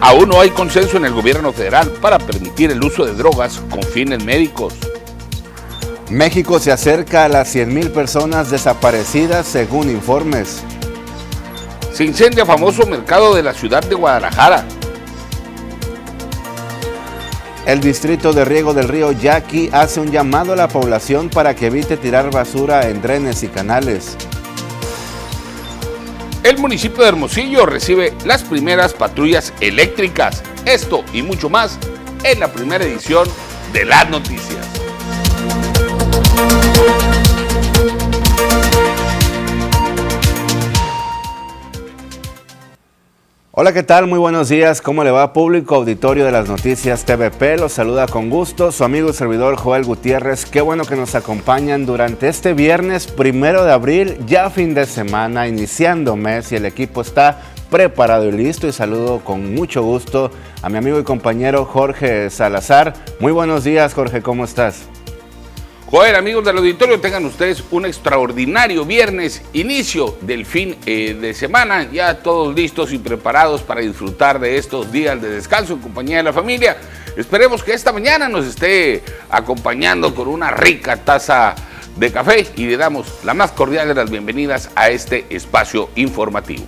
[0.00, 3.82] Aún no hay consenso en el gobierno federal para permitir el uso de drogas con
[3.82, 4.74] fines médicos.
[6.08, 10.62] México se acerca a las 100.000 personas desaparecidas según informes.
[11.92, 14.64] Se incendia famoso mercado de la ciudad de Guadalajara.
[17.66, 21.66] El distrito de riego del río Yaqui hace un llamado a la población para que
[21.66, 24.16] evite tirar basura en drenes y canales.
[26.42, 30.42] El municipio de Hermosillo recibe las primeras patrullas eléctricas.
[30.64, 31.78] Esto y mucho más
[32.24, 33.28] en la primera edición
[33.74, 34.66] de las noticias.
[43.62, 44.06] Hola, ¿qué tal?
[44.06, 44.80] Muy buenos días.
[44.80, 47.58] ¿Cómo le va público auditorio de las noticias TVP?
[47.58, 50.46] Los saluda con gusto su amigo y servidor Joel Gutiérrez.
[50.46, 55.46] Qué bueno que nos acompañan durante este viernes primero de abril, ya fin de semana,
[55.46, 60.30] iniciando mes y el equipo está preparado y listo y saludo con mucho gusto
[60.62, 62.94] a mi amigo y compañero Jorge Salazar.
[63.18, 64.88] Muy buenos días Jorge, ¿cómo estás?
[65.90, 71.90] Joder, amigos del auditorio, tengan ustedes un extraordinario viernes, inicio del fin eh, de semana,
[71.90, 76.22] ya todos listos y preparados para disfrutar de estos días de descanso en compañía de
[76.22, 76.76] la familia.
[77.16, 81.56] Esperemos que esta mañana nos esté acompañando con una rica taza
[81.96, 86.62] de café y le damos la más cordial de las bienvenidas a este espacio informativo.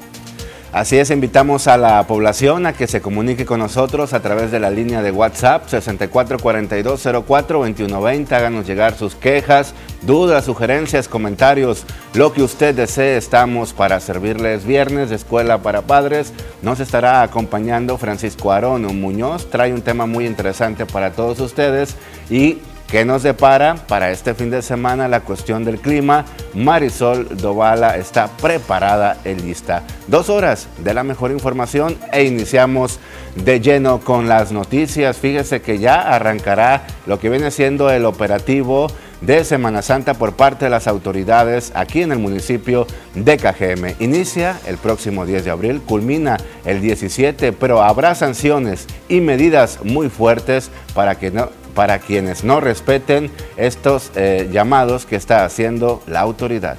[0.72, 4.58] Así es, invitamos a la población a que se comunique con nosotros a través de
[4.58, 8.32] la línea de WhatsApp 6442042120.
[8.32, 11.84] Háganos llegar sus quejas, dudas, sugerencias, comentarios,
[12.14, 13.18] lo que usted desee.
[13.18, 16.32] Estamos para servirles viernes de Escuela para Padres.
[16.62, 19.50] Nos estará acompañando Francisco Arón Muñoz.
[19.50, 21.96] Trae un tema muy interesante para todos ustedes
[22.30, 22.60] y
[22.92, 26.26] ¿Qué nos depara para este fin de semana la cuestión del clima?
[26.52, 29.82] Marisol Dovala está preparada y lista.
[30.08, 33.00] Dos horas de la mejor información e iniciamos
[33.34, 35.16] de lleno con las noticias.
[35.16, 38.88] Fíjese que ya arrancará lo que viene siendo el operativo
[39.22, 43.96] de Semana Santa por parte de las autoridades aquí en el municipio de Cajeme.
[44.00, 50.10] Inicia el próximo 10 de abril, culmina el 17, pero habrá sanciones y medidas muy
[50.10, 56.20] fuertes para que no para quienes no respeten estos eh, llamados que está haciendo la
[56.20, 56.76] autoridad.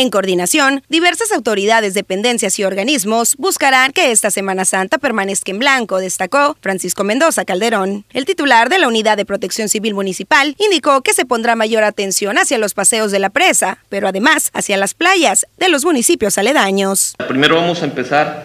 [0.00, 5.98] En coordinación, diversas autoridades, dependencias y organismos buscarán que esta Semana Santa permanezca en blanco,
[5.98, 8.06] destacó Francisco Mendoza Calderón.
[8.14, 12.38] El titular de la Unidad de Protección Civil Municipal indicó que se pondrá mayor atención
[12.38, 17.14] hacia los paseos de la presa, pero además hacia las playas de los municipios aledaños.
[17.28, 18.44] Primero vamos a empezar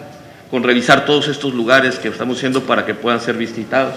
[0.50, 3.94] con revisar todos estos lugares que estamos haciendo para que puedan ser visitados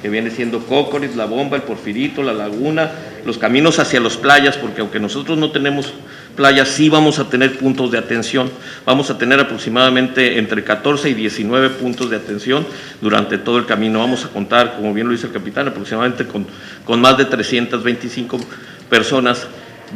[0.00, 2.90] que viene siendo Cócoris, La Bomba, el Porfirito, La Laguna,
[3.24, 5.92] los caminos hacia las playas, porque aunque nosotros no tenemos
[6.36, 8.50] playas, sí vamos a tener puntos de atención.
[8.86, 12.66] Vamos a tener aproximadamente entre 14 y 19 puntos de atención
[13.00, 13.98] durante todo el camino.
[13.98, 16.46] Vamos a contar, como bien lo dice el capitán, aproximadamente con,
[16.84, 18.40] con más de 325
[18.88, 19.46] personas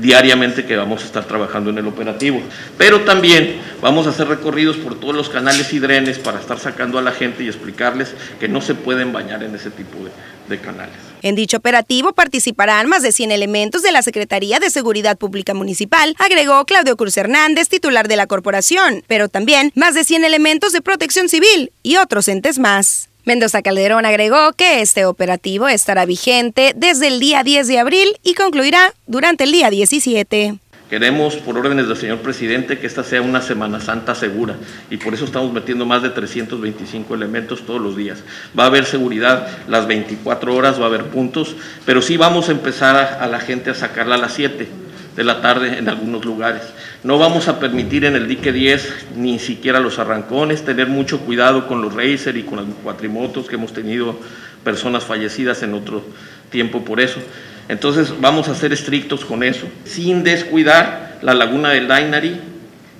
[0.00, 2.41] diariamente que vamos a estar trabajando en el operativo.
[2.78, 6.99] Pero también vamos a hacer recorridos por todos los canales y drenes para estar sacando
[6.99, 10.10] a la gente y explicarles que no se pueden bañar en ese tipo de,
[10.49, 10.94] de canales.
[11.22, 16.15] En dicho operativo participarán más de 100 elementos de la Secretaría de Seguridad Pública Municipal,
[16.19, 20.82] agregó Claudio Cruz Hernández, titular de la corporación, pero también más de 100 elementos de
[20.82, 23.09] protección civil y otros entes más.
[23.26, 28.34] Mendoza Calderón agregó que este operativo estará vigente desde el día 10 de abril y
[28.34, 30.58] concluirá durante el día 17.
[30.90, 34.56] Queremos, por órdenes del señor presidente, que esta sea una Semana Santa segura
[34.90, 38.22] y por eso estamos metiendo más de 325 elementos todos los días.
[38.56, 42.52] Va a haber seguridad las 24 horas, va a haber puntos, pero sí vamos a
[42.52, 44.83] empezar a, la gente a sacarla a las 7
[45.16, 46.62] de la tarde en algunos lugares.
[47.02, 51.69] No vamos a permitir en el dique 10 ni siquiera los arrancones, tener mucho cuidado
[51.69, 54.19] con los racer y con los cuatrimotos que hemos tenido
[54.64, 56.02] personas fallecidas en otro
[56.50, 57.20] tiempo por eso.
[57.69, 62.38] Entonces vamos a ser estrictos con eso, sin descuidar la laguna del Dainari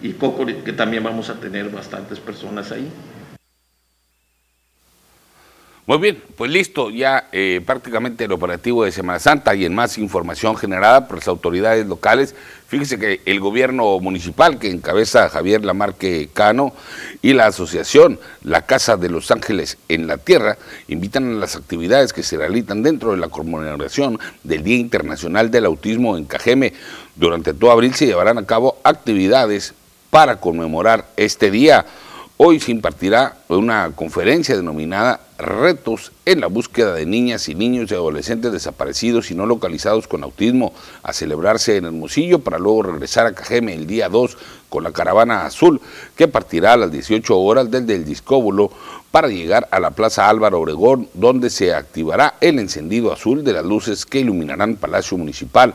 [0.03, 2.89] y Coco, que también vamos a tener bastantes personas ahí.
[5.87, 9.99] Muy bien, pues listo, ya eh, prácticamente el operativo de Semana Santa y en más
[9.99, 12.35] información generada por las autoridades locales.
[12.69, 16.73] Fíjese que el gobierno municipal que encabeza Javier Lamarque Cano
[17.21, 20.57] y la asociación La Casa de los Ángeles en la Tierra
[20.89, 25.67] invitan a las actividades que se realizan dentro de la conmemoración del Día Internacional del
[25.67, 26.73] Autismo en Cajeme.
[27.15, 29.75] Durante todo abril se llevarán a cabo actividades
[30.09, 31.85] para conmemorar este día.
[32.39, 37.95] Hoy se impartirá una conferencia denominada Retos en la búsqueda de niñas y niños y
[37.95, 40.73] adolescentes desaparecidos y no localizados con autismo
[41.03, 45.45] a celebrarse en Hermosillo para luego regresar a Cajeme el día 2 con la caravana
[45.45, 45.81] azul
[46.17, 48.71] que partirá a las 18 horas desde el discóbulo
[49.11, 53.65] para llegar a la Plaza Álvaro Obregón, donde se activará el encendido azul de las
[53.65, 55.75] luces que iluminarán Palacio Municipal.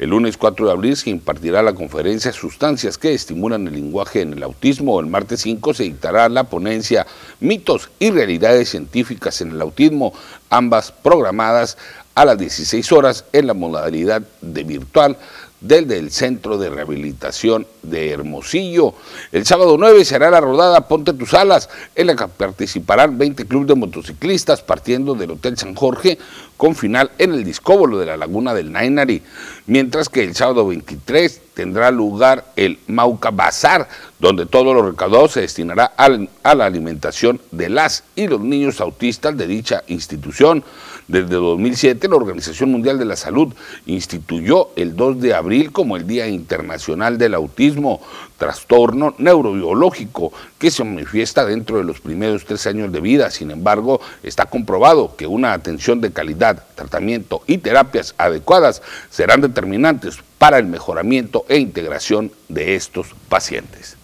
[0.00, 4.32] El lunes 4 de abril se impartirá la conferencia Sustancias que estimulan el lenguaje en
[4.32, 4.98] el autismo.
[4.98, 7.06] El martes 5 se dictará la ponencia
[7.40, 10.12] Mitos y Realidades Científicas en el Autismo,
[10.50, 11.76] ambas programadas
[12.14, 15.16] a las 16 horas en la modalidad de virtual
[15.62, 18.94] desde el Centro de Rehabilitación de Hermosillo.
[19.30, 23.46] El sábado 9 se hará la rodada Ponte tus alas, en la que participarán 20
[23.46, 26.18] clubes de motociclistas partiendo del Hotel San Jorge
[26.56, 29.22] con final en el discóbolo de la Laguna del Nainari,
[29.66, 33.88] mientras que el sábado 23 tendrá lugar el Mauca Bazar,
[34.18, 39.36] donde todo lo recaudado se destinará a la alimentación de las y los niños autistas
[39.36, 40.64] de dicha institución.
[41.12, 43.52] Desde 2007, la Organización Mundial de la Salud
[43.84, 48.00] instituyó el 2 de abril como el Día Internacional del Autismo,
[48.38, 53.30] trastorno neurobiológico que se manifiesta dentro de los primeros tres años de vida.
[53.30, 58.80] Sin embargo, está comprobado que una atención de calidad, tratamiento y terapias adecuadas
[59.10, 63.98] serán determinantes para el mejoramiento e integración de estos pacientes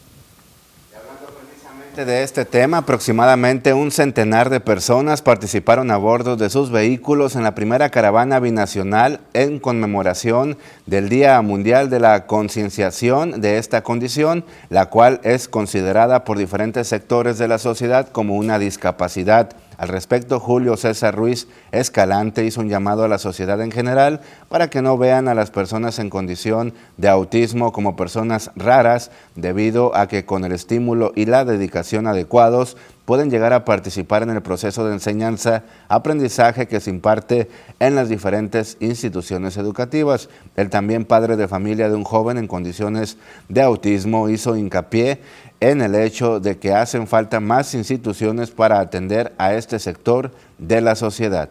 [2.04, 7.42] de este tema, aproximadamente un centenar de personas participaron a bordo de sus vehículos en
[7.42, 14.44] la primera caravana binacional en conmemoración del Día Mundial de la Concienciación de esta condición,
[14.70, 19.56] la cual es considerada por diferentes sectores de la sociedad como una discapacidad.
[19.78, 24.70] Al respecto, Julio César Ruiz Escalante hizo un llamado a la sociedad en general para
[24.70, 30.08] que no vean a las personas en condición de autismo como personas raras, debido a
[30.08, 34.84] que con el estímulo y la dedicación adecuados pueden llegar a participar en el proceso
[34.84, 37.48] de enseñanza, aprendizaje que se imparte
[37.78, 40.28] en las diferentes instituciones educativas.
[40.56, 43.16] El también padre de familia de un joven en condiciones
[43.48, 45.22] de autismo hizo hincapié
[45.60, 50.80] en el hecho de que hacen falta más instituciones para atender a este sector de
[50.80, 51.50] la sociedad.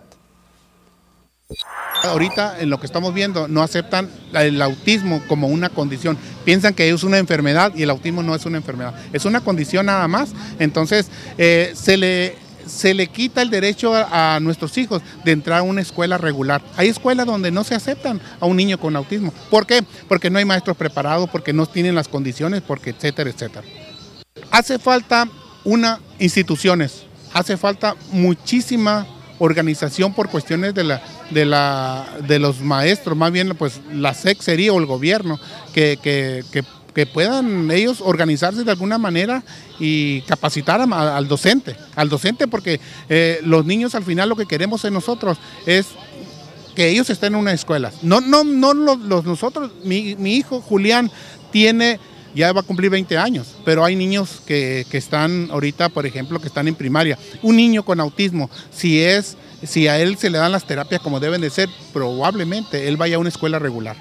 [2.03, 6.89] Ahorita en lo que estamos viendo no aceptan el autismo como una condición, piensan que
[6.89, 10.33] es una enfermedad y el autismo no es una enfermedad, es una condición nada más,
[10.59, 15.63] entonces eh, se le se le quita el derecho a, nuestros hijos de entrar a
[15.63, 16.61] una escuela regular.
[16.75, 19.33] Hay escuelas donde no se aceptan a un niño con autismo.
[19.49, 19.85] ¿Por qué?
[20.09, 23.63] Porque no hay maestros preparados, porque no tienen las condiciones, porque etcétera, etcétera.
[24.51, 25.27] Hace falta
[25.63, 27.03] una instituciones,
[27.33, 29.05] hace falta muchísima
[29.39, 34.41] organización por cuestiones de la, de la de los maestros, más bien pues la SEC
[34.41, 35.39] sería o el gobierno,
[35.73, 36.63] que, que,
[37.13, 39.43] puedan ellos organizarse de alguna manera
[39.79, 44.83] y capacitar al docente, al docente porque eh, los niños al final lo que queremos
[44.83, 45.37] en nosotros
[45.67, 45.85] es
[46.75, 47.91] que ellos estén en una escuela.
[48.01, 51.11] No, no, no los, nosotros, mi, mi hijo Julián
[51.51, 51.99] tiene
[52.37, 56.47] ya va a cumplir 20 años, pero hay niños que, están ahorita, por ejemplo, que
[56.47, 57.17] están en primaria.
[57.41, 61.19] Un niño con autismo, si es, si a él se le dan las terapias como
[61.19, 63.97] deben de ser, probablemente él vaya a una escuela regular.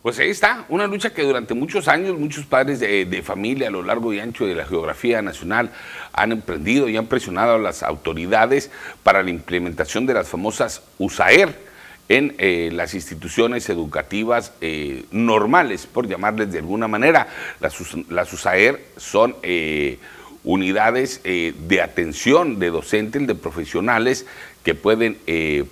[0.00, 3.70] Pues ahí está, una lucha que durante muchos años muchos padres de, de, familia a
[3.70, 5.72] lo largo y ancho de la geografía nacional
[6.14, 8.70] han emprendido y han presionado a las autoridades
[9.02, 11.67] para la implementación de las famosas USAER,
[12.08, 17.28] en eh, las instituciones educativas eh, normales, por llamarles de alguna manera.
[17.60, 19.98] Las, USAER son eh,
[20.44, 24.24] unidades de atención de docentes, de profesionales
[24.62, 25.18] que pueden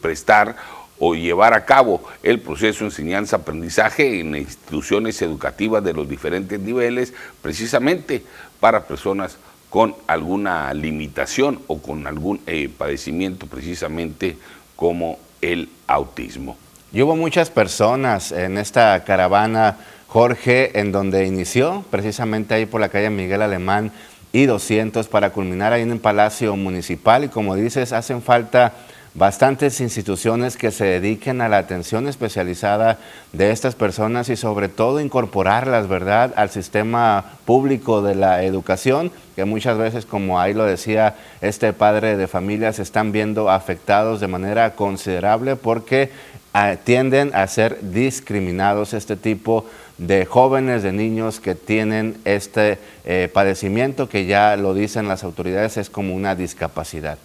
[0.03, 0.57] prestar
[0.99, 7.15] o llevar a cabo el proceso de enseñanza-aprendizaje en instituciones educativas de los diferentes niveles,
[7.41, 8.23] precisamente
[8.61, 9.39] para personas
[9.71, 12.41] con alguna limitación o con algún
[12.77, 14.37] padecimiento precisamente
[14.75, 16.57] como el autismo.
[16.93, 19.77] Y hubo muchas personas en esta caravana,
[20.09, 23.93] Jorge, en donde inició, precisamente ahí por la calle Miguel Alemán
[24.33, 27.25] y 200 para culminar ahí en el Palacio Municipal.
[27.25, 28.73] Y como dices, hacen falta
[29.17, 32.99] bastantes instituciones que se dediquen a la atención especializada
[33.33, 39.47] de estas personas y sobre todo incorporarlas, ¿verdad?, al sistema público de la educación, que
[39.47, 44.29] muchas veces, como ahí lo decía este padre de familia, se están viendo afectados de
[44.29, 46.11] manera considerable porque
[46.53, 49.65] ah, tienden a ser discriminados este tipo
[49.97, 55.79] de jóvenes, de niños que tienen este eh, padecimiento que ya lo dicen las autoridades
[55.79, 57.17] es como una discapacidad.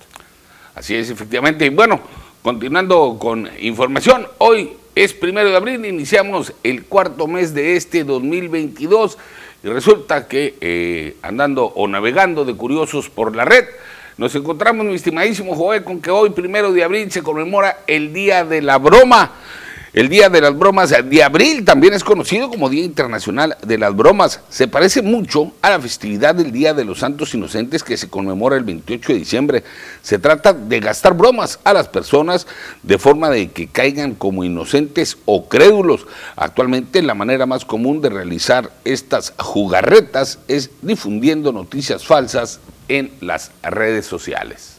[0.76, 1.66] Así es, efectivamente.
[1.66, 2.00] Y bueno,
[2.42, 9.18] continuando con información, hoy es primero de abril, iniciamos el cuarto mes de este 2022
[9.64, 13.66] Y resulta que eh, andando o navegando de curiosos por la red,
[14.18, 18.44] nos encontramos, mi estimadísimo Joel, con que hoy, primero de abril, se conmemora el Día
[18.46, 19.32] de la Broma.
[19.94, 23.94] El Día de las Bromas de Abril también es conocido como Día Internacional de las
[23.94, 24.40] Bromas.
[24.48, 28.56] Se parece mucho a la festividad del Día de los Santos Inocentes que se conmemora
[28.56, 29.64] el 28 de diciembre.
[30.02, 32.48] Se trata de gastar bromas a las personas
[32.84, 36.08] de forma de que caigan como inocentes o crédulos.
[36.38, 43.52] Actualmente la manera más común de realizar estas jugarretas es difundiendo noticias falsas en las
[43.62, 44.71] redes sociales.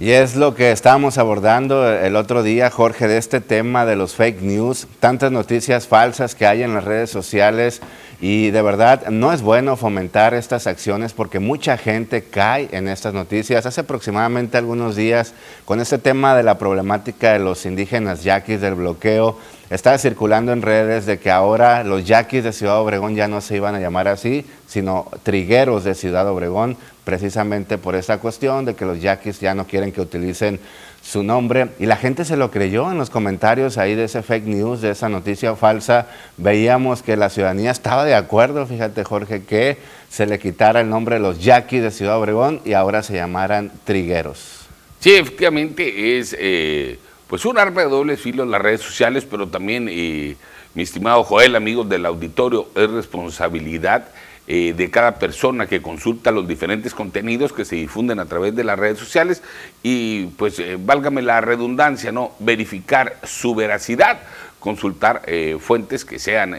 [0.00, 4.14] Y es lo que estábamos abordando el otro día, Jorge, de este tema de los
[4.14, 7.80] fake news, tantas noticias falsas que hay en las redes sociales
[8.20, 13.12] y de verdad no es bueno fomentar estas acciones porque mucha gente cae en estas
[13.12, 13.66] noticias.
[13.66, 18.76] Hace aproximadamente algunos días, con este tema de la problemática de los indígenas yaquis del
[18.76, 19.36] bloqueo,
[19.68, 23.56] estaba circulando en redes de que ahora los yaquis de Ciudad Obregón ya no se
[23.56, 26.76] iban a llamar así, sino trigueros de Ciudad Obregón,
[27.08, 30.60] precisamente por esa cuestión de que los yaquis ya no quieren que utilicen
[31.02, 31.68] su nombre.
[31.78, 34.90] Y la gente se lo creyó en los comentarios ahí de ese fake news, de
[34.90, 36.08] esa noticia falsa.
[36.36, 39.78] Veíamos que la ciudadanía estaba de acuerdo, fíjate Jorge, que
[40.10, 43.72] se le quitara el nombre de los yaquis de Ciudad Obregón y ahora se llamaran
[43.84, 44.66] trigueros.
[45.00, 46.36] Sí, efectivamente es...
[46.38, 50.34] Eh pues un arma de doble filo en las redes sociales, pero también, eh,
[50.72, 54.08] mi estimado Joel, amigos del auditorio, es responsabilidad
[54.48, 58.64] eh, de cada persona que consulta los diferentes contenidos que se difunden a través de
[58.64, 59.42] las redes sociales
[59.82, 62.32] y pues eh, válgame la redundancia, ¿no?
[62.40, 64.20] Verificar su veracidad,
[64.58, 65.22] consultar
[65.60, 66.56] fuentes que sean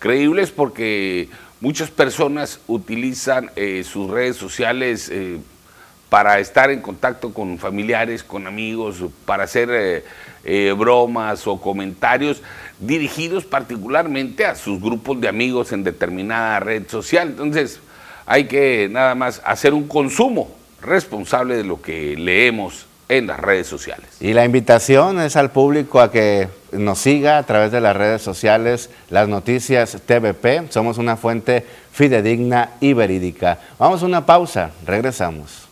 [0.00, 1.28] creíbles porque
[1.60, 3.50] muchas personas utilizan
[3.84, 5.08] sus redes sociales
[6.12, 10.04] para estar en contacto con familiares, con amigos, para hacer eh,
[10.44, 12.42] eh, bromas o comentarios
[12.82, 17.28] dirigidos particularmente a sus grupos de amigos en determinada red social.
[17.28, 17.80] Entonces,
[18.26, 23.66] hay que nada más hacer un consumo responsable de lo que leemos en las redes
[23.66, 24.06] sociales.
[24.20, 28.22] Y la invitación es al público a que nos siga a través de las redes
[28.22, 30.70] sociales, las noticias TVP.
[30.70, 33.58] Somos una fuente fidedigna y verídica.
[33.78, 35.68] Vamos a una pausa, regresamos.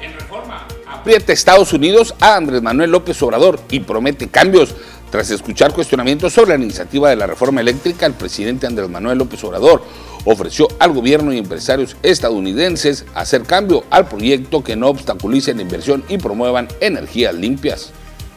[0.00, 4.74] En reforma, aprieta Estados Unidos a Andrés Manuel López Obrador y promete cambios.
[5.10, 9.42] Tras escuchar cuestionamientos sobre la iniciativa de la reforma eléctrica, el presidente Andrés Manuel López
[9.44, 9.82] Obrador
[10.24, 16.04] ofreció al gobierno y empresarios estadounidenses hacer cambio al proyecto que no obstaculice la inversión
[16.08, 17.92] y promuevan energías limpias.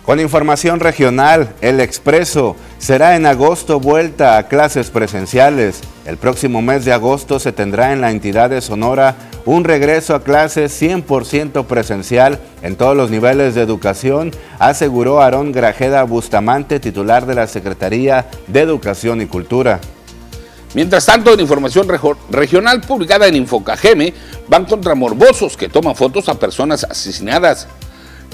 [0.08, 5.82] Con información regional, el Expreso será en agosto vuelta a clases presenciales.
[6.06, 10.24] El próximo mes de agosto se tendrá en la entidad de Sonora un regreso a
[10.24, 17.36] clases 100% presencial en todos los niveles de educación, aseguró Aarón Grajeda Bustamante, titular de
[17.36, 19.82] la Secretaría de Educación y Cultura.
[20.74, 21.86] Mientras tanto, en información
[22.30, 24.14] regional publicada en Infocageme,
[24.48, 27.68] van contra morbosos que toman fotos a personas asesinadas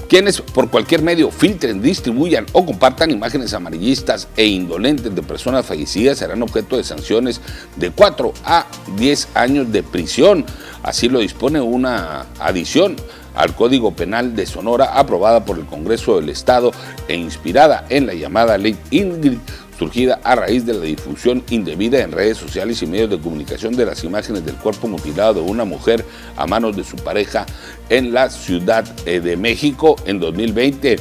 [0.07, 6.17] quienes por cualquier medio filtren, distribuyan o compartan imágenes amarillistas e indolentes de personas fallecidas
[6.19, 7.41] serán objeto de sanciones
[7.75, 8.65] de 4 a
[8.97, 10.45] 10 años de prisión.
[10.83, 12.95] Así lo dispone una adición
[13.35, 16.71] al Código Penal de Sonora aprobada por el Congreso del Estado
[17.07, 19.39] e inspirada en la llamada Ley Ingrid
[19.83, 23.85] surgida a raíz de la difusión indebida en redes sociales y medios de comunicación de
[23.85, 26.05] las imágenes del cuerpo mutilado de una mujer
[26.37, 27.45] a manos de su pareja
[27.89, 30.99] en la Ciudad eh, de México en 2020.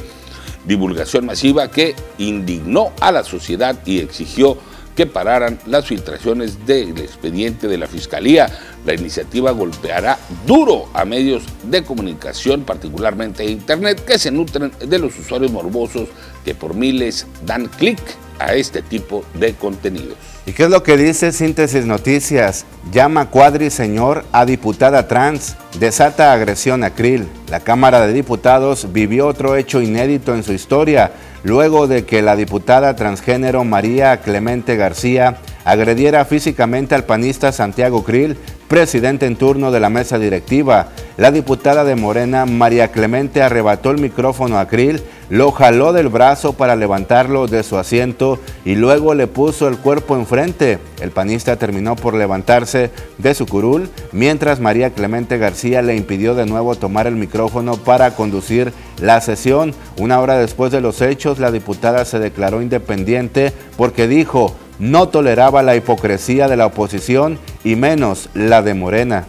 [0.65, 4.57] Divulgación masiva que indignó a la sociedad y exigió
[4.97, 8.49] que pararan las filtraciones del expediente de la Fiscalía.
[8.85, 15.17] La iniciativa golpeará duro a medios de comunicación, particularmente Internet, que se nutren de los
[15.17, 16.09] usuarios morbosos
[16.43, 20.17] que por miles dan clic a este tipo de contenidos.
[20.45, 22.65] ¿Y qué es lo que dice Síntesis Noticias?
[22.91, 27.27] Llama Cuadri Señor a diputada trans, desata agresión a Krill.
[27.49, 31.11] La Cámara de Diputados vivió otro hecho inédito en su historia,
[31.43, 38.37] luego de que la diputada transgénero María Clemente García agrediera físicamente al panista Santiago Krill
[38.73, 40.87] presidente en turno de la mesa directiva.
[41.15, 46.53] La diputada de Morena, María Clemente, arrebató el micrófono a Krill, lo jaló del brazo
[46.53, 50.79] para levantarlo de su asiento y luego le puso el cuerpo enfrente.
[51.01, 52.89] El panista terminó por levantarse
[53.19, 58.15] de su curul, mientras María Clemente García le impidió de nuevo tomar el micrófono para
[58.15, 59.75] conducir la sesión.
[59.99, 65.63] Una hora después de los hechos, la diputada se declaró independiente porque dijo, no toleraba
[65.63, 69.25] la hipocresía de la oposición y menos la de Morena.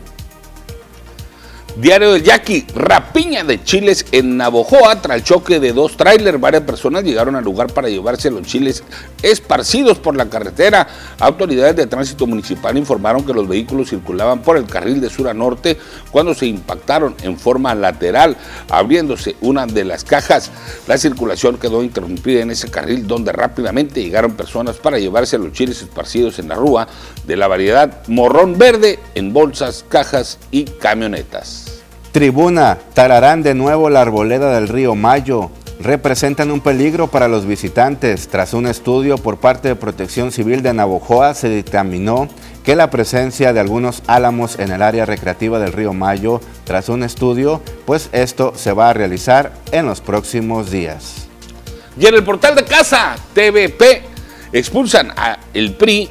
[1.76, 6.38] Diario del Yaqui, rapiña de chiles en Navojoa tras choque de dos trailers.
[6.38, 8.84] Varias personas llegaron al lugar para llevarse los chiles
[9.22, 10.86] esparcidos por la carretera.
[11.18, 15.34] Autoridades de tránsito municipal informaron que los vehículos circulaban por el carril de sur a
[15.34, 15.76] norte
[16.12, 18.36] cuando se impactaron en forma lateral,
[18.70, 20.52] abriéndose una de las cajas.
[20.86, 25.82] La circulación quedó interrumpida en ese carril donde rápidamente llegaron personas para llevarse los chiles
[25.82, 26.86] esparcidos en la rúa
[27.26, 31.82] de la variedad morrón verde en bolsas, cajas y camionetas.
[32.12, 35.50] Tribuna, tararán de nuevo la arboleda del río Mayo.
[35.80, 38.28] Representan un peligro para los visitantes.
[38.28, 42.28] Tras un estudio por parte de Protección Civil de Navojoa, se dictaminó
[42.62, 47.02] que la presencia de algunos álamos en el área recreativa del río Mayo, tras un
[47.02, 51.26] estudio, pues esto se va a realizar en los próximos días.
[51.98, 54.02] Y en el portal de casa, TVP,
[54.52, 56.10] expulsan a el PRI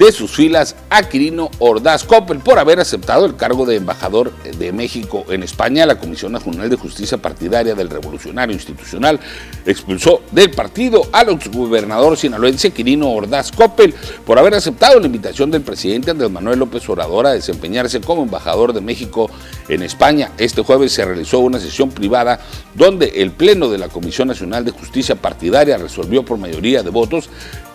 [0.00, 4.72] de sus filas a Quirino Ordaz Coppel por haber aceptado el cargo de embajador de
[4.72, 5.84] México en España.
[5.84, 9.20] La Comisión Nacional de Justicia Partidaria del Revolucionario Institucional
[9.66, 15.60] expulsó del partido al exgobernador sinaloense Quirino Ordaz Coppel por haber aceptado la invitación del
[15.60, 19.30] presidente Andrés Manuel López Obrador a desempeñarse como embajador de México
[19.68, 20.32] en España.
[20.38, 22.40] Este jueves se realizó una sesión privada
[22.74, 27.28] donde el Pleno de la Comisión Nacional de Justicia Partidaria resolvió por mayoría de votos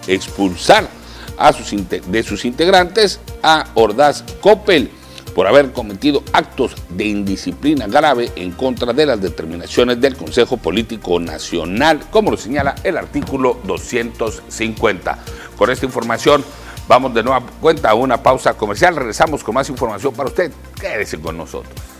[0.08, 1.05] expulsar
[1.38, 4.89] a sus, de sus integrantes a Ordaz Coppel
[5.36, 11.20] por haber cometido actos de indisciplina grave en contra de las determinaciones del Consejo Político
[11.20, 15.20] Nacional, como lo señala el artículo 250.
[15.58, 16.44] Con esta información
[16.88, 18.96] vamos de nueva cuenta a una pausa comercial.
[18.96, 20.51] Regresamos con más información para usted.
[20.80, 21.95] Quédese con nosotros.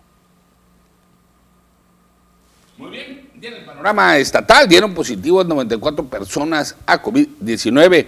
[2.78, 8.06] Muy bien, en el panorama estatal dieron positivos 94 personas a COVID-19.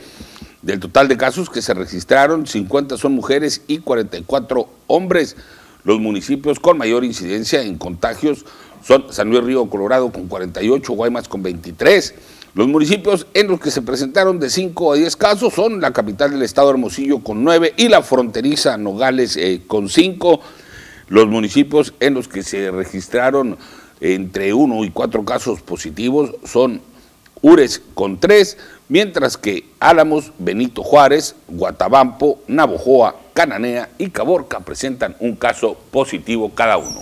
[0.62, 5.38] Del total de casos que se registraron, 50 son mujeres y 44 hombres.
[5.84, 8.46] Los municipios con mayor incidencia en contagios
[8.84, 12.14] son San Luis Río Colorado con 48, Guaymas con 23.
[12.54, 16.30] Los municipios en los que se presentaron de 5 a 10 casos son la capital
[16.30, 20.40] del estado Hermosillo con 9 y la fronteriza Nogales eh, con 5.
[21.08, 23.58] Los municipios en los que se registraron
[24.02, 26.82] entre uno y cuatro casos positivos son
[27.42, 28.58] Ures con tres,
[28.90, 36.78] mientras que Álamos, Benito Juárez, Guatabampo, Navojoa, Cananea y Caborca presentan un caso positivo cada
[36.78, 37.02] uno.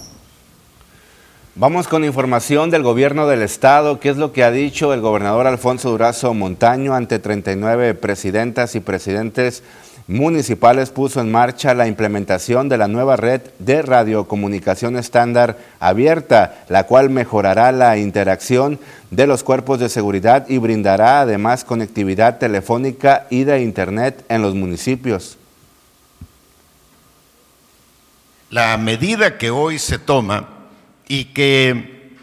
[1.56, 5.48] Vamos con información del gobierno del estado, qué es lo que ha dicho el gobernador
[5.48, 9.64] Alfonso Durazo Montaño ante 39 presidentas y presidentes
[10.08, 16.86] municipales puso en marcha la implementación de la nueva red de radiocomunicación estándar abierta, la
[16.86, 18.80] cual mejorará la interacción
[19.12, 24.56] de los cuerpos de seguridad y brindará además conectividad telefónica y de Internet en los
[24.56, 25.38] municipios.
[28.50, 30.48] La medida que hoy se toma
[31.06, 32.16] y que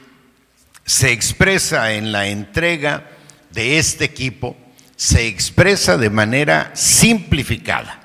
[0.86, 3.10] se expresa en la entrega
[3.52, 4.56] de este equipo
[4.96, 8.00] se expresa de manera simplificada,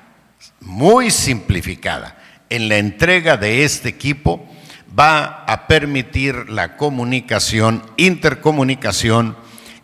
[0.60, 2.16] muy simplificada.
[2.48, 4.48] En la entrega de este equipo
[4.98, 9.36] va a permitir la comunicación, intercomunicación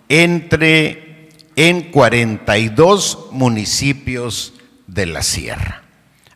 [0.09, 4.55] entre en 42 municipios
[4.87, 5.83] de la sierra,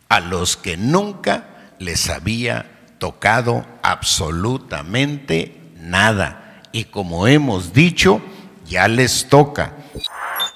[0.09, 6.62] a los que nunca les había tocado absolutamente nada.
[6.72, 8.22] Y como hemos dicho,
[8.66, 9.74] ya les toca.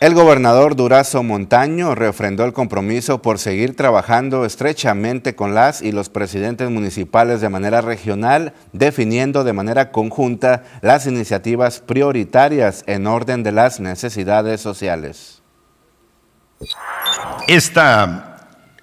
[0.04, 6.10] El gobernador Durazo Montaño refrendó el compromiso por seguir trabajando estrechamente con las y los
[6.10, 13.52] presidentes municipales de manera regional, definiendo de manera conjunta las iniciativas prioritarias en orden de
[13.52, 15.40] las necesidades sociales.
[17.48, 17.80] Este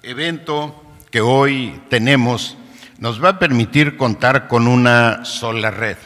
[0.02, 0.74] evento
[1.12, 2.56] que hoy tenemos
[2.98, 5.98] nos va a permitir contar con una sola red.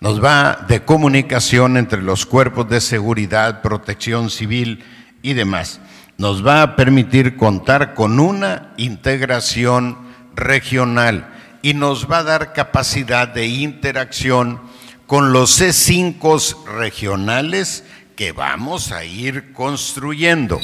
[0.00, 4.84] Nos va de comunicación entre los cuerpos de seguridad, protección civil
[5.22, 5.80] y demás.
[6.18, 9.96] Nos va a permitir contar con una integración
[10.34, 11.32] regional
[11.62, 14.60] y nos va a dar capacidad de interacción
[15.06, 17.84] con los C5 regionales
[18.16, 20.58] que vamos a ir construyendo.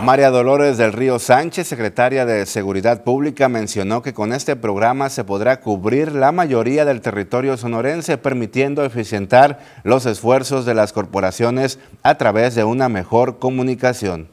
[0.00, 5.22] María Dolores del Río Sánchez, secretaria de Seguridad Pública, mencionó que con este programa se
[5.22, 12.16] podrá cubrir la mayoría del territorio sonorense, permitiendo eficientar los esfuerzos de las corporaciones a
[12.16, 14.28] través de una mejor comunicación.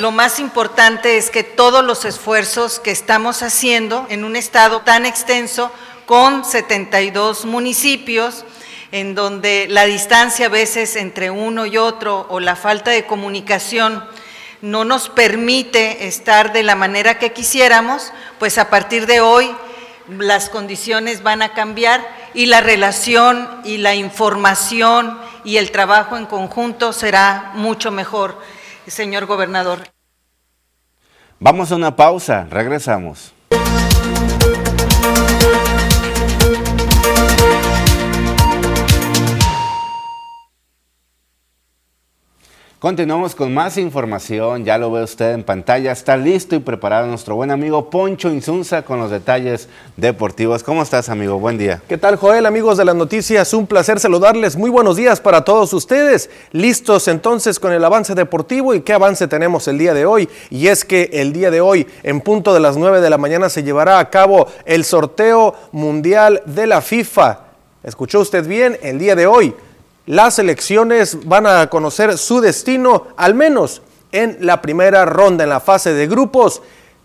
[0.00, 5.06] Lo más importante es que todos los esfuerzos que estamos haciendo en un estado tan
[5.06, 5.70] extenso,
[6.04, 8.44] con 72 municipios,
[8.92, 14.04] en donde la distancia a veces entre uno y otro o la falta de comunicación
[14.60, 19.50] no nos permite estar de la manera que quisiéramos, pues a partir de hoy
[20.08, 26.26] las condiciones van a cambiar y la relación y la información y el trabajo en
[26.26, 28.38] conjunto será mucho mejor,
[28.86, 29.80] señor gobernador.
[31.40, 33.32] Vamos a una pausa, regresamos.
[42.82, 47.36] Continuamos con más información, ya lo ve usted en pantalla, está listo y preparado nuestro
[47.36, 50.64] buen amigo Poncho Insunza con los detalles deportivos.
[50.64, 51.38] ¿Cómo estás amigo?
[51.38, 51.80] Buen día.
[51.88, 53.54] ¿Qué tal Joel, amigos de las noticias?
[53.54, 56.28] Un placer saludarles, muy buenos días para todos ustedes.
[56.50, 60.28] Listos entonces con el avance deportivo y qué avance tenemos el día de hoy.
[60.50, 63.48] Y es que el día de hoy, en punto de las 9 de la mañana,
[63.48, 67.44] se llevará a cabo el sorteo mundial de la FIFA.
[67.84, 68.76] ¿Escuchó usted bien?
[68.82, 69.54] El día de hoy
[70.06, 75.60] las elecciones van a conocer su destino, al menos en la primera ronda, en la
[75.60, 76.62] fase de grupos.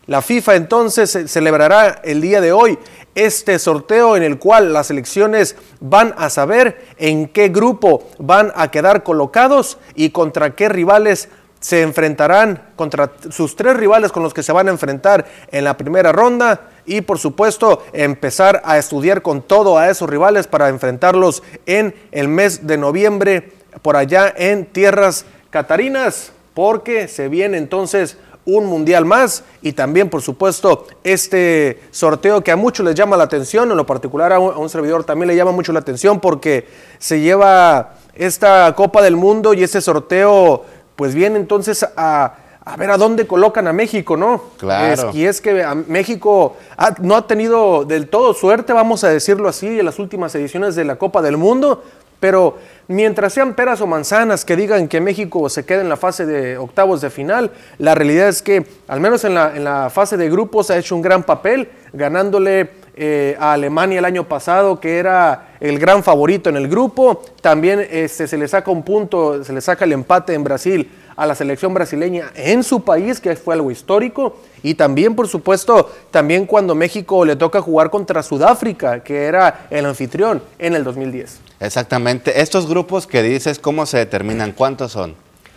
[0.07, 2.79] La FIFA entonces celebrará el día de hoy
[3.13, 8.71] este sorteo en el cual las elecciones van a saber en qué grupo van a
[8.71, 11.29] quedar colocados y contra qué rivales
[11.59, 15.75] se enfrentarán, contra sus tres rivales con los que se van a enfrentar en la
[15.75, 21.43] primera ronda y por supuesto empezar a estudiar con todo a esos rivales para enfrentarlos
[21.67, 28.65] en el mes de noviembre por allá en tierras catarinas, porque se viene entonces un
[28.65, 33.69] mundial más y también por supuesto este sorteo que a muchos les llama la atención,
[33.69, 36.65] en lo particular a un, servidor también le llama mucho la atención porque
[36.97, 40.63] se lleva esta Copa del Mundo y ese sorteo
[40.95, 42.35] pues viene entonces a
[42.67, 44.41] a ver a dónde colocan a México, ¿no?
[44.57, 45.11] Claro.
[45.13, 46.57] y es que México
[46.99, 50.83] no ha tenido del todo suerte, vamos a decirlo así, en las últimas ediciones de
[50.83, 51.81] la Copa del Mundo,
[52.19, 52.57] pero
[52.89, 56.57] mientras sean peras o manzanas que digan que México se queda en la fase de
[56.57, 60.29] octavos de final, la realidad es que al menos en la, en la fase de
[60.29, 65.49] grupos ha hecho un gran papel, ganándole eh, a Alemania el año pasado, que era
[65.59, 67.21] el gran favorito en el grupo.
[67.41, 71.25] También este, se le saca un punto, se le saca el empate en Brasil a
[71.25, 76.45] la selección brasileña en su país, que fue algo histórico, y también, por supuesto, también
[76.45, 81.39] cuando México le toca jugar contra Sudáfrica, que era el anfitrión en el 2010.
[81.59, 82.39] Exactamente.
[82.39, 84.51] Estos grupos que dices, ¿cómo se determinan?
[84.51, 85.15] ¿Cuántos son?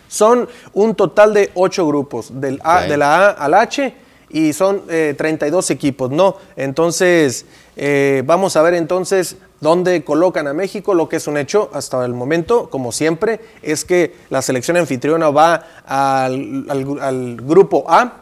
[0.08, 3.94] Son un total de ocho grupos, del a, de la A al H,
[4.30, 6.36] y son 32 eh, equipos, ¿no?
[6.56, 7.44] Entonces,
[7.76, 10.94] eh, vamos a ver entonces dónde colocan a México.
[10.94, 15.30] Lo que es un hecho hasta el momento, como siempre, es que la selección anfitriona
[15.30, 18.12] va al, grupo A.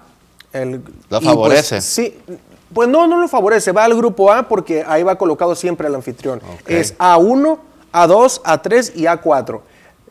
[0.53, 1.77] El, ¿Lo favorece?
[1.77, 2.19] Pues, sí,
[2.73, 5.95] pues no, no lo favorece, va al grupo A porque ahí va colocado siempre el
[5.95, 6.41] anfitrión.
[6.67, 7.59] Es A1,
[7.93, 9.61] A2, A3 y A4.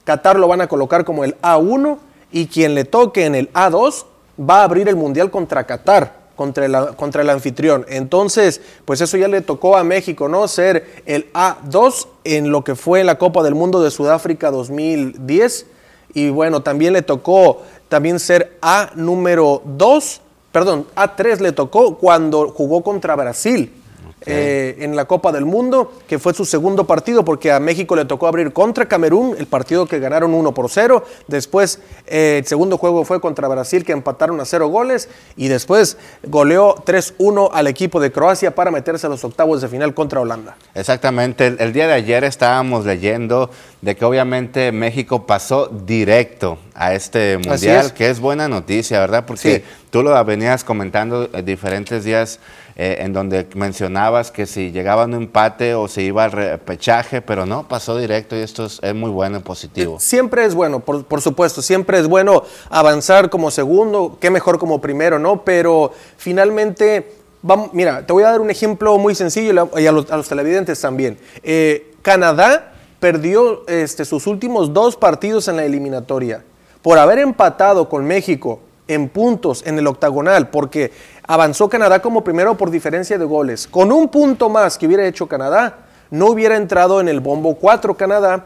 [0.04, 1.98] Qatar lo van a colocar como el A1
[2.32, 4.06] y quien le toque en el A2
[4.40, 7.86] va a abrir el Mundial contra Qatar contra, contra el anfitrión.
[7.89, 10.47] Entonces, pues eso ya le tocó a México, ¿no?
[10.47, 15.65] Ser el A2 en lo que fue la Copa del Mundo de Sudáfrica 2010.
[16.13, 20.21] Y bueno, también le tocó también ser A número 2,
[20.54, 23.77] perdón, A3 le tocó cuando jugó contra Brasil
[24.25, 28.06] eh, en la Copa del Mundo, que fue su segundo partido, porque a México le
[28.06, 31.03] tocó abrir contra Camerún, el partido que ganaron 1 por 0.
[31.27, 35.08] Después, eh, el segundo juego fue contra Brasil, que empataron a 0 goles.
[35.36, 39.93] Y después goleó 3-1 al equipo de Croacia para meterse a los octavos de final
[39.93, 40.58] contra Holanda.
[40.73, 41.47] Exactamente.
[41.47, 43.51] El, el día de ayer estábamos leyendo
[43.82, 49.26] de que obviamente México pasó directo a este mundial, que es buena noticia, ¿verdad?
[49.26, 52.40] Porque tú lo venías comentando en diferentes días
[52.76, 57.48] eh, en donde mencionabas que si llegaba un empate o se iba al repechaje, pero
[57.48, 60.00] no, pasó directo y esto es, muy bueno y positivo.
[60.00, 65.18] Siempre es bueno, por, supuesto, siempre es bueno avanzar como segundo, qué mejor como primero,
[65.18, 65.44] ¿no?
[65.44, 67.12] Pero finalmente,
[67.42, 71.18] vamos, mira, te voy a dar un ejemplo muy sencillo y a los, televidentes también.
[71.42, 76.44] Eh, Canadá perdió este, sus últimos dos partidos en la eliminatoria
[76.82, 80.92] por haber empatado con México en puntos en el octagonal, porque
[81.24, 83.68] avanzó Canadá como primero por diferencia de goles.
[83.68, 87.98] Con un punto más que hubiera hecho Canadá, no hubiera entrado en el bombo 4
[87.98, 88.46] Canadá,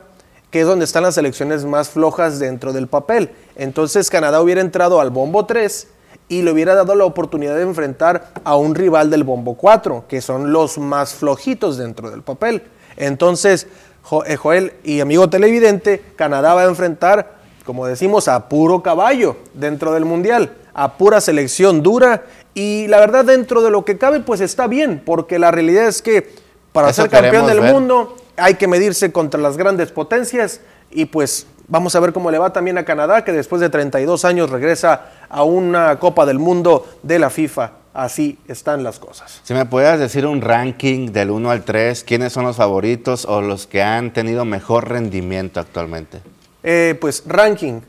[0.49, 3.31] que es donde están las selecciones más flojas dentro del papel.
[3.55, 5.87] Entonces Canadá hubiera entrado al bombo 3
[6.27, 10.21] y le hubiera dado la oportunidad de enfrentar a un rival del bombo 4, que
[10.21, 12.63] son los más flojitos dentro del papel.
[12.97, 13.67] Entonces,
[14.25, 17.40] eh, Joel y amigo televidente, Canadá va a enfrentar
[17.71, 22.25] como decimos, a puro caballo dentro del Mundial, a pura selección dura.
[22.53, 26.01] Y la verdad, dentro de lo que cabe, pues está bien, porque la realidad es
[26.01, 26.33] que
[26.73, 31.95] para ser campeón del mundo hay que medirse contra las grandes potencias y pues vamos
[31.95, 35.43] a ver cómo le va también a Canadá, que después de 32 años regresa a
[35.43, 37.71] una Copa del Mundo de la FIFA.
[37.93, 39.39] Así están las cosas.
[39.43, 43.41] Si me pudieras decir un ranking del 1 al 3, ¿quiénes son los favoritos o
[43.41, 46.19] los que han tenido mejor rendimiento actualmente?
[46.63, 47.81] Eh, pues ranking.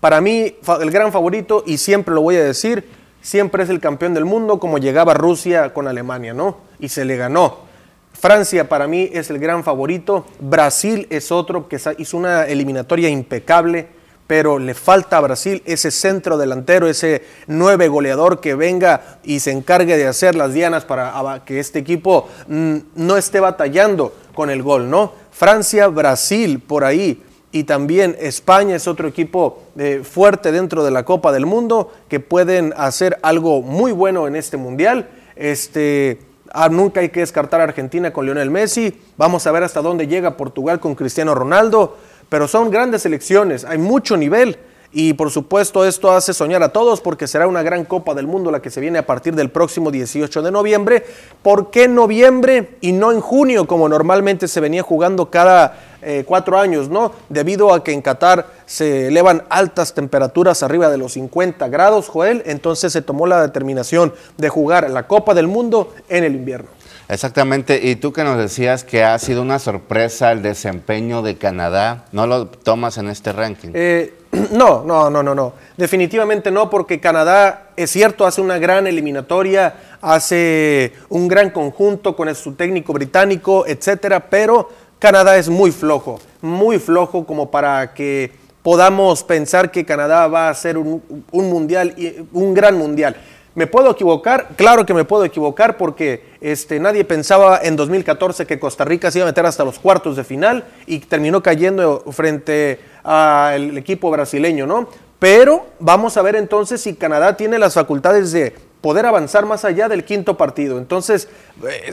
[0.00, 2.88] Para mí, el gran favorito, y siempre lo voy a decir,
[3.20, 6.58] siempre es el campeón del mundo, como llegaba Rusia con Alemania, ¿no?
[6.78, 7.70] Y se le ganó.
[8.12, 10.26] Francia para mí es el gran favorito.
[10.40, 13.88] Brasil es otro que hizo una eliminatoria impecable,
[14.26, 19.50] pero le falta a Brasil ese centro delantero, ese nueve goleador que venga y se
[19.50, 24.62] encargue de hacer las dianas para que este equipo mm, no esté batallando con el
[24.62, 25.12] gol, ¿no?
[25.30, 31.04] Francia, Brasil, por ahí y también España es otro equipo eh, fuerte dentro de la
[31.04, 35.08] Copa del Mundo que pueden hacer algo muy bueno en este mundial.
[35.34, 36.20] Este,
[36.52, 39.00] ah, nunca hay que descartar a Argentina con Lionel Messi.
[39.16, 41.96] Vamos a ver hasta dónde llega Portugal con Cristiano Ronaldo.
[42.28, 44.56] Pero son grandes selecciones, hay mucho nivel.
[44.92, 48.50] Y por supuesto esto hace soñar a todos porque será una gran Copa del Mundo
[48.50, 51.04] la que se viene a partir del próximo 18 de noviembre.
[51.42, 56.58] ¿Por qué noviembre y no en junio como normalmente se venía jugando cada eh, cuatro
[56.58, 56.88] años?
[56.88, 62.08] no Debido a que en Qatar se elevan altas temperaturas arriba de los 50 grados,
[62.08, 66.79] Joel, entonces se tomó la determinación de jugar la Copa del Mundo en el invierno.
[67.10, 72.04] Exactamente, y tú que nos decías que ha sido una sorpresa el desempeño de Canadá,
[72.12, 73.70] ¿no lo tomas en este ranking?
[73.74, 74.14] Eh,
[74.52, 75.54] no, no, no, no, no.
[75.76, 82.32] Definitivamente no, porque Canadá, es cierto, hace una gran eliminatoria, hace un gran conjunto con
[82.36, 84.68] su técnico británico, etcétera, pero
[85.00, 88.30] Canadá es muy flojo, muy flojo como para que
[88.62, 91.92] podamos pensar que Canadá va a ser un, un mundial,
[92.32, 93.16] un gran mundial.
[93.54, 94.48] ¿Me puedo equivocar?
[94.56, 99.18] Claro que me puedo equivocar porque este, nadie pensaba en 2014 que Costa Rica se
[99.18, 104.66] iba a meter hasta los cuartos de final y terminó cayendo frente al equipo brasileño,
[104.66, 104.88] ¿no?
[105.18, 109.88] Pero vamos a ver entonces si Canadá tiene las facultades de poder avanzar más allá
[109.88, 110.78] del quinto partido.
[110.78, 111.28] Entonces,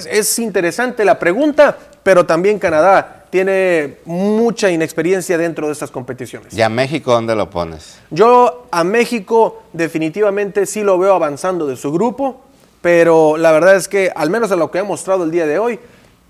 [0.09, 6.53] es, interesante la pregunta, pero también Canadá tiene mucha inexperiencia dentro de estas competiciones.
[6.53, 7.99] ¿Y a México dónde lo pones?
[8.09, 12.41] Yo a México definitivamente sí lo veo avanzando de su grupo,
[12.81, 15.59] pero la verdad es que al menos a lo que ha mostrado el día de
[15.59, 15.79] hoy,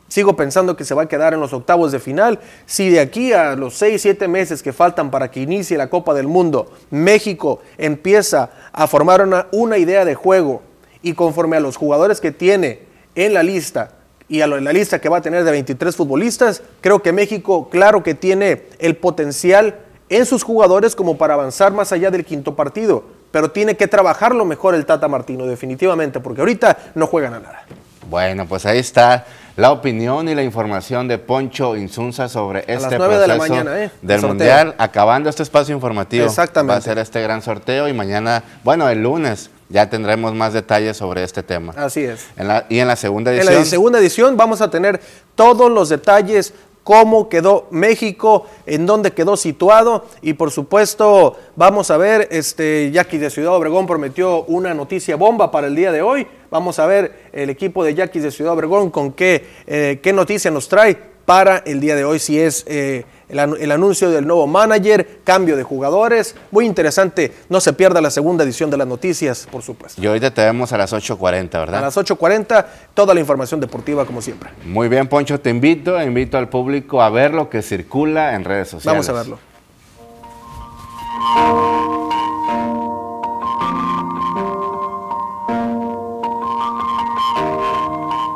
[0.08, 2.40] Sigo pensando que se va a quedar en los octavos de final.
[2.66, 6.14] Si de aquí a los 6, 7 meses que faltan para que inicie la Copa
[6.14, 10.62] del Mundo, México empieza a formar una, una idea de juego
[11.02, 12.80] y conforme a los jugadores que tiene
[13.16, 13.97] en la lista
[14.30, 18.04] y a la lista que va a tener de 23 futbolistas, creo que México, claro
[18.04, 19.76] que tiene el potencial
[20.10, 24.46] en sus jugadores como para avanzar más allá del quinto partido, pero tiene que trabajarlo
[24.46, 27.66] mejor el Tata Martino, definitivamente, porque ahorita no juegan a nada.
[28.10, 29.26] Bueno, pues ahí está
[29.58, 33.92] la opinión y la información de Poncho Insunza sobre este proceso de la mañana, ¿eh?
[34.02, 36.26] del Mundial, acabando este espacio informativo.
[36.26, 36.72] Exactamente.
[36.72, 40.98] Va a ser este gran sorteo y mañana, bueno, el lunes ya tendremos más detalles
[40.98, 41.74] sobre este tema.
[41.76, 42.28] Así es.
[42.70, 43.54] y en la segunda edición.
[43.54, 45.02] En la segunda edición vamos a tener
[45.36, 46.54] todos los detalles
[46.84, 53.18] cómo quedó México, en dónde quedó situado y por supuesto vamos a ver, este Jackie
[53.18, 56.26] de Ciudad Obregón prometió una noticia bomba para el día de hoy.
[56.50, 60.50] Vamos a ver el equipo de Jackie de Ciudad Obregón con qué, eh, qué noticia
[60.50, 65.20] nos trae para el día de hoy, si es eh, el, anuncio del nuevo manager,
[65.26, 66.38] cambio de jugadores.
[66.52, 67.34] Muy interesante.
[67.50, 70.02] No se pierda la segunda edición de las noticias, por supuesto.
[70.02, 71.80] Y ahorita te vemos a las 8.40, ¿verdad?
[71.80, 74.52] A las 8.40, toda la información deportiva como siempre.
[74.64, 78.70] Muy bien, Poncho, te invito, invito al público a ver lo que circula en redes
[78.70, 79.06] sociales.
[79.06, 79.38] Vamos a
[81.36, 81.97] verlo.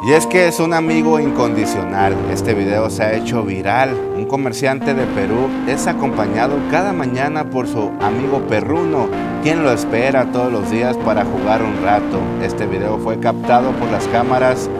[0.04, 2.16] Y es que es un amigo incondicional.
[2.32, 3.96] Este video se ha hecho viral.
[4.16, 9.08] Un comerciante de Perú es acompañado cada mañana por su amigo perruno,
[9.44, 12.20] quien lo espera todos los días para jugar un rato.
[12.42, 14.72] Este video fue captado por las cámaras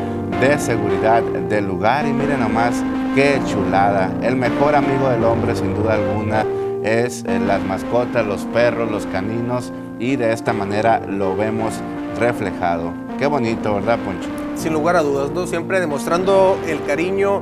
[0.42, 4.12] de seguridad del lugar y miren nomás qué chulada.
[4.24, 6.46] El mejor amigo del hombre sin duda alguna
[6.84, 11.76] es eh, las mascotas, los perros, los caninos y de esta manera lo vemos
[12.20, 12.92] reflejado.
[13.20, 14.51] Qué bonito, ¿verdad, Poncho?
[14.62, 15.48] Sin lugar a dudas, ¿no?
[15.48, 17.42] Siempre demostrando el cariño,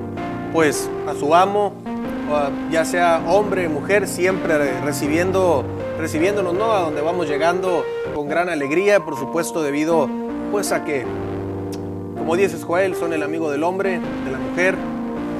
[0.53, 1.73] pues, a su amo,
[2.71, 5.65] ya sea hombre, mujer, siempre recibiendo,
[5.99, 6.71] recibiéndonos, ¿no?
[6.71, 7.83] A donde vamos llegando
[8.15, 10.07] con gran alegría, por supuesto, debido,
[10.49, 11.05] pues, a que,
[12.17, 14.75] como dices, Joel, son el amigo del hombre, de la mujer.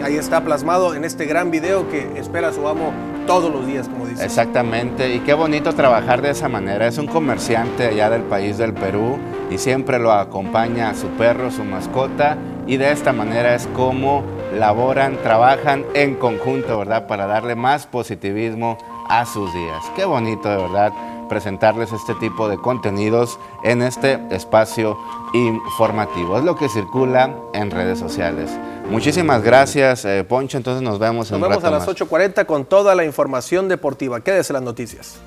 [0.03, 2.91] Ahí está plasmado en este gran video que espera su amo
[3.29, 4.25] todos los días, como dice.
[4.25, 6.87] Exactamente, y qué bonito trabajar de esa manera.
[6.87, 9.19] Es un comerciante allá del país del Perú
[9.51, 14.23] y siempre lo acompaña a su perro, su mascota, y de esta manera es como
[14.57, 17.05] laboran, trabajan en conjunto, ¿verdad?
[17.05, 19.83] Para darle más positivismo a sus días.
[19.95, 20.91] Qué bonito, de verdad
[21.29, 24.97] presentarles este tipo de contenidos en este espacio
[25.33, 26.37] informativo.
[26.37, 28.51] Es lo que circula en redes sociales.
[28.89, 30.57] Muchísimas gracias, eh, Poncho.
[30.57, 34.19] Entonces nos vemos en Nos vemos a las 8.40 con toda la información deportiva.
[34.21, 35.21] Quédese las noticias.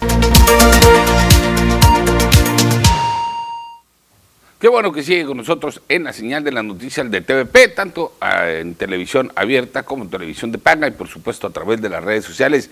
[4.63, 8.13] Qué bueno que sigue con nosotros en la señal de las noticias de TVP, tanto
[8.21, 11.89] ah, en televisión abierta como en televisión de paga y por supuesto a través de
[11.89, 12.71] las redes sociales.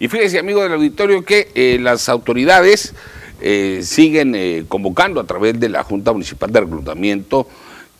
[0.00, 2.94] Y fíjese, amigo del auditorio, que eh, las autoridades
[3.40, 7.48] eh, siguen eh, convocando a través de la Junta Municipal de Reclutamiento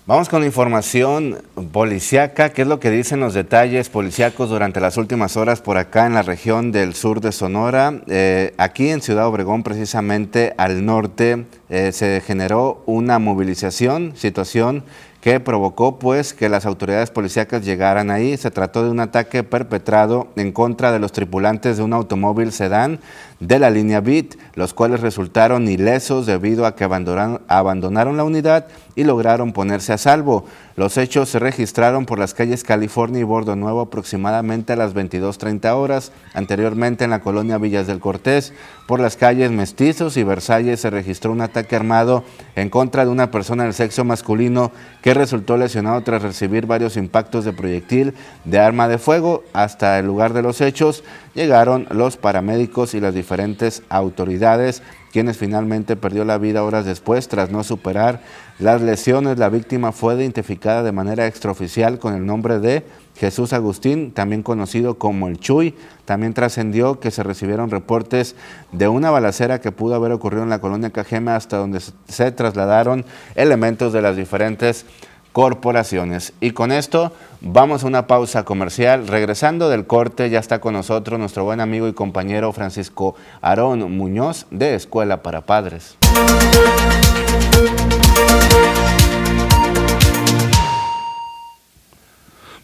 [0.08, 1.40] Vamos con información
[1.74, 6.06] policiaca, qué es lo que dicen los detalles policíacos durante las últimas horas por acá
[6.06, 8.02] en la región del sur de Sonora.
[8.08, 14.86] Eh, aquí en Ciudad Obregón, precisamente al norte, eh, se generó una movilización, situación
[15.22, 18.36] que provocó pues que las autoridades policíacas llegaran ahí.
[18.38, 23.00] Se trató de un ataque perpetrado en contra de los tripulantes de un automóvil sedán
[23.40, 29.04] de la línea BIT, los cuales resultaron ilesos debido a que abandonaron, la unidad y
[29.04, 30.46] lograron ponerse a salvo.
[30.76, 35.74] Los hechos se registraron por las calles California y Bordo Nuevo aproximadamente a las 22.30
[35.76, 36.12] horas.
[36.34, 38.54] Anteriormente en la colonia Villas del Cortés,
[38.88, 42.24] por las calles Mestizos y Versalles se registró un ataque armado
[42.56, 47.46] en contra de una persona del sexo masculino que resultó lesionado tras recibir varios impactos
[47.46, 48.14] de proyectil
[48.46, 49.44] de arma de fuego.
[49.54, 55.96] Hasta el lugar de los hechos llegaron los paramédicos y las diferentes autoridades quienes finalmente
[55.96, 58.22] perdió la vida horas después tras no superar
[58.60, 59.38] las lesiones.
[59.38, 62.84] La víctima fue identificada de manera extraoficial con el nombre de
[63.16, 65.76] Jesús Agustín, también conocido como el Chuy.
[66.06, 68.36] También trascendió que se recibieron reportes
[68.72, 73.06] de una balacera que pudo haber ocurrido en la colonia Cajeme hasta donde se trasladaron
[73.36, 74.86] elementos de las diferentes
[75.32, 76.34] corporaciones.
[76.42, 79.08] Y con esto vamos a una pausa comercial.
[79.08, 84.46] Regresando del corte, ya está con nosotros nuestro buen amigo y compañero Francisco Aarón Muñoz
[84.52, 85.96] de Escuela para Padres.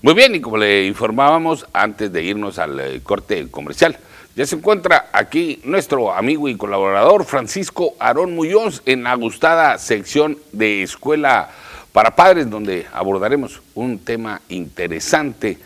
[0.07, 3.97] Muy bien, y como le informábamos antes de irnos al eh, corte comercial,
[4.37, 10.37] ya se encuentra aquí nuestro amigo y colaborador Francisco Aarón Muñoz en la gustada sección
[10.53, 11.49] de Escuela
[11.91, 15.57] para padres, donde abordaremos un tema interesante.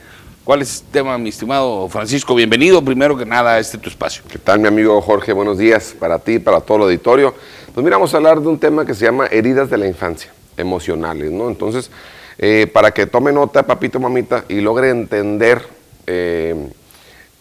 [0.43, 2.33] ¿Cuál es el tema, mi estimado Francisco?
[2.33, 4.23] Bienvenido primero que nada a este tu espacio.
[4.27, 5.33] ¿Qué tal, mi amigo Jorge?
[5.33, 7.35] Buenos días para ti, para todo el auditorio.
[7.75, 10.33] Pues mira, vamos a hablar de un tema que se llama heridas de la infancia,
[10.57, 11.47] emocionales, ¿no?
[11.47, 11.91] Entonces,
[12.41, 15.61] eh, para que tome nota, papito, mamita, y logre entender
[16.07, 16.55] eh,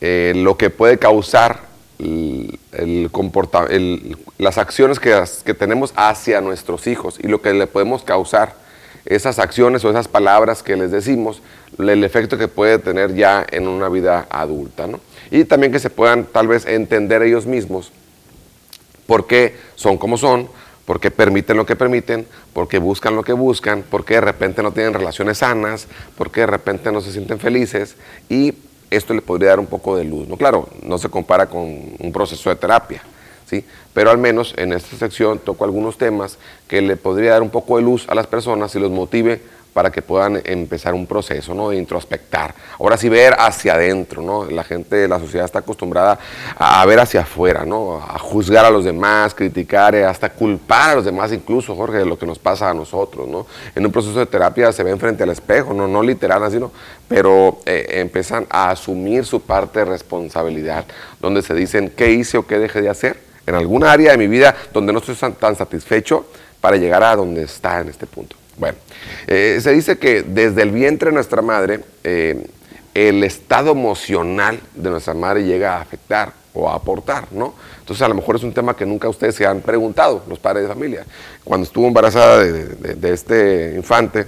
[0.00, 2.58] eh, lo que puede causar el,
[4.38, 8.54] las acciones que, que tenemos hacia nuestros hijos y lo que le podemos causar
[9.06, 11.42] esas acciones o esas palabras que les decimos,
[11.78, 14.86] el efecto que puede tener ya en una vida adulta.
[14.86, 15.00] ¿no?
[15.30, 17.92] Y también que se puedan tal vez entender ellos mismos
[19.06, 20.48] por qué son como son,
[20.90, 24.22] por qué permiten lo que permiten, por qué buscan lo que buscan, por qué de
[24.22, 25.86] repente no tienen relaciones sanas,
[26.18, 27.94] por qué de repente no se sienten felices
[28.28, 28.54] y
[28.90, 30.26] esto le podría dar un poco de luz.
[30.26, 30.36] ¿no?
[30.36, 31.60] Claro, no se compara con
[31.96, 33.04] un proceso de terapia,
[33.46, 33.64] ¿sí?
[33.94, 37.76] pero al menos en esta sección toco algunos temas que le podría dar un poco
[37.76, 39.40] de luz a las personas y los motive
[39.80, 41.70] para que puedan empezar un proceso ¿no?
[41.70, 42.54] de introspectar.
[42.78, 44.44] Ahora sí ver hacia adentro, ¿no?
[44.44, 46.18] La gente la sociedad está acostumbrada
[46.58, 47.96] a ver hacia afuera, ¿no?
[47.96, 52.04] A juzgar a los demás, criticar, eh, hasta culpar a los demás incluso, Jorge, de
[52.04, 53.46] lo que nos pasa a nosotros, ¿no?
[53.74, 56.70] En un proceso de terapia se ven frente al espejo, no, no literal así, ¿no?
[57.08, 60.84] Pero eh, empiezan a asumir su parte de responsabilidad,
[61.22, 64.26] donde se dicen qué hice o qué dejé de hacer en alguna área de mi
[64.26, 66.26] vida donde no estoy tan satisfecho
[66.60, 68.39] para llegar a donde está en este punto.
[68.60, 68.76] Bueno,
[69.26, 72.46] eh, se dice que desde el vientre de nuestra madre, eh,
[72.92, 77.54] el estado emocional de nuestra madre llega a afectar o a aportar, ¿no?
[77.78, 80.64] Entonces a lo mejor es un tema que nunca ustedes se han preguntado, los padres
[80.64, 81.06] de familia.
[81.42, 84.26] Cuando estuvo embarazada de, este infante,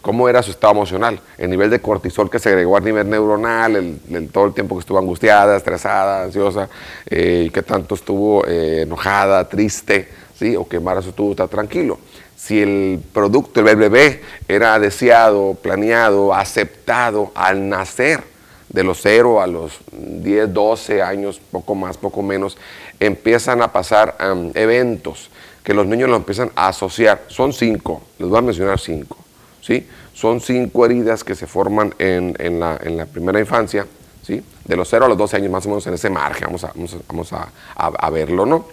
[0.00, 1.20] ¿cómo era su estado emocional?
[1.36, 4.80] El nivel de cortisol que se agregó a nivel neuronal, el, todo el tiempo que
[4.80, 6.70] estuvo angustiada, estresada, ansiosa,
[7.10, 10.08] eh, y que tanto estuvo enojada, triste,
[10.38, 10.56] ¿sí?
[10.56, 11.98] O que embarazo estuvo tan tranquilo
[12.36, 18.22] si el producto, el bebé, era deseado, planeado, aceptado al nacer,
[18.68, 22.58] de los 0 a los 10, 12 años, poco más, poco menos,
[23.00, 24.16] empiezan a pasar
[24.54, 25.30] eventos
[25.64, 27.24] que los niños lo empiezan a asociar.
[27.28, 29.16] Son cinco, les voy a mencionar cinco.
[29.60, 29.86] ¿sí?
[30.14, 33.86] Son cinco heridas que se forman en, la, primera infancia,
[34.22, 34.42] ¿sí?
[34.64, 36.72] de los 0 a los 12 años, más o menos en ese margen, vamos a,
[37.08, 38.66] vamos a verlo, ¿no?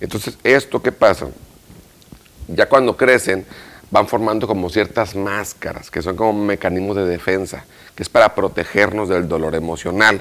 [0.00, 1.28] Entonces, ¿esto qué pasa?
[2.48, 3.46] Ya cuando crecen
[3.90, 7.64] van formando como ciertas máscaras, que son como mecanismos de defensa,
[7.94, 10.20] que es para protegernos del dolor emocional.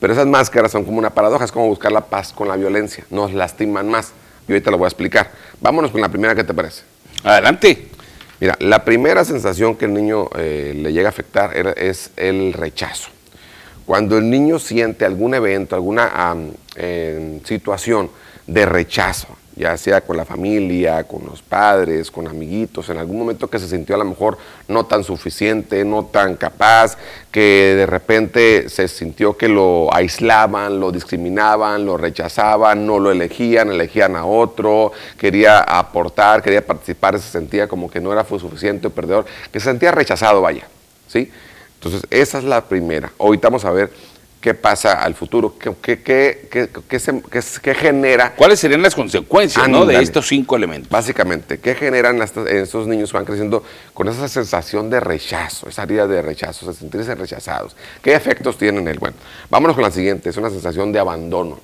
[0.00, 3.04] Pero esas máscaras son como una paradoja, es como buscar la paz con la violencia,
[3.10, 4.12] nos lastiman más.
[4.46, 5.30] Y ahorita lo voy a explicar.
[5.60, 6.82] Vámonos con la primera, ¿qué te parece?
[7.22, 7.88] Adelante.
[8.40, 13.08] Mira, la primera sensación que el niño eh, le llega a afectar es el rechazo.
[13.86, 16.34] Cuando el niño siente algún evento, alguna
[17.44, 18.10] situación
[18.46, 23.48] de rechazo, ya sea con la familia, con los padres, con amiguitos, en algún momento
[23.48, 24.36] que se sintió a lo mejor
[24.68, 26.96] no tan suficiente, no tan capaz,
[27.30, 33.70] que de repente se sintió que lo aislaban, lo discriminaban, lo rechazaban, no lo elegían,
[33.70, 38.90] elegían a otro, quería aportar, quería participar, se sentía como que no era suficiente o
[38.90, 40.66] perdedor, que se sentía rechazado, vaya,
[41.06, 41.30] ¿sí?
[41.74, 43.12] Entonces, esa es la primera.
[43.18, 43.90] Ahorita vamos a ver
[44.44, 48.34] qué pasa al futuro, qué, qué, genera.
[48.36, 50.90] ¿Cuáles serían las consecuencias de estos cinco elementos?
[50.90, 53.64] Básicamente, ¿qué generan estos niños que van creciendo
[53.94, 57.74] con esa sensación de rechazo, esa herida de rechazo, de sentirse rechazados?
[58.02, 58.98] ¿Qué efectos tienen él?
[58.98, 59.16] Bueno,
[59.48, 61.58] vámonos con la siguiente, es una sensación de abandono.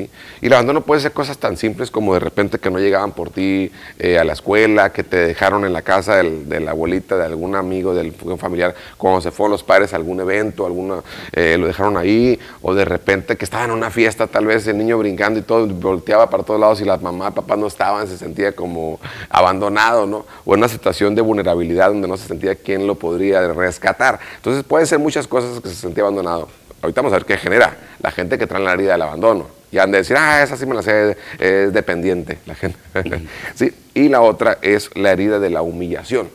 [0.00, 3.30] Y el abandono puede ser cosas tan simples como de repente que no llegaban por
[3.30, 7.24] ti eh, a la escuela, que te dejaron en la casa de la abuelita, de
[7.24, 11.66] algún amigo, del familiar, cuando se fueron los padres a algún evento, alguna, eh, lo
[11.66, 15.38] dejaron ahí, o de repente que estaba en una fiesta, tal vez el niño brincando
[15.38, 19.00] y todo, volteaba para todos lados y las mamás, papás no estaban, se sentía como
[19.28, 20.26] abandonado, ¿no?
[20.44, 24.18] O en una situación de vulnerabilidad donde no se sentía quién lo podría rescatar.
[24.36, 26.48] Entonces puede ser muchas cosas que se sentía abandonado.
[26.80, 29.78] Ahorita vamos a ver qué genera la gente que trae la herida del abandono y
[29.78, 32.78] han de decir, ah, esa sí me la sé, es dependiente la gente.
[33.54, 33.72] ¿Sí?
[33.94, 36.28] Y la otra es la herida de la humillación.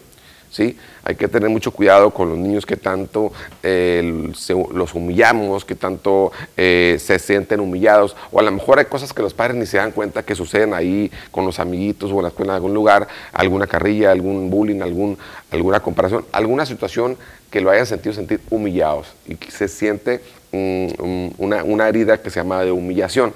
[0.50, 0.76] ¿Sí?
[1.04, 3.32] Hay que tener mucho cuidado con los niños que tanto
[3.62, 4.32] eh,
[4.74, 9.22] los humillamos, que tanto eh, se sienten humillados, o a lo mejor hay cosas que
[9.22, 12.30] los padres ni se dan cuenta que suceden ahí con los amiguitos o en la
[12.30, 15.18] escuela en algún lugar, alguna carrilla, algún bullying, algún,
[15.52, 17.18] alguna comparación, alguna situación
[17.52, 20.22] que lo hayan sentido sentir humillados y que se siente
[21.38, 23.34] una, herida que se llama de humillación.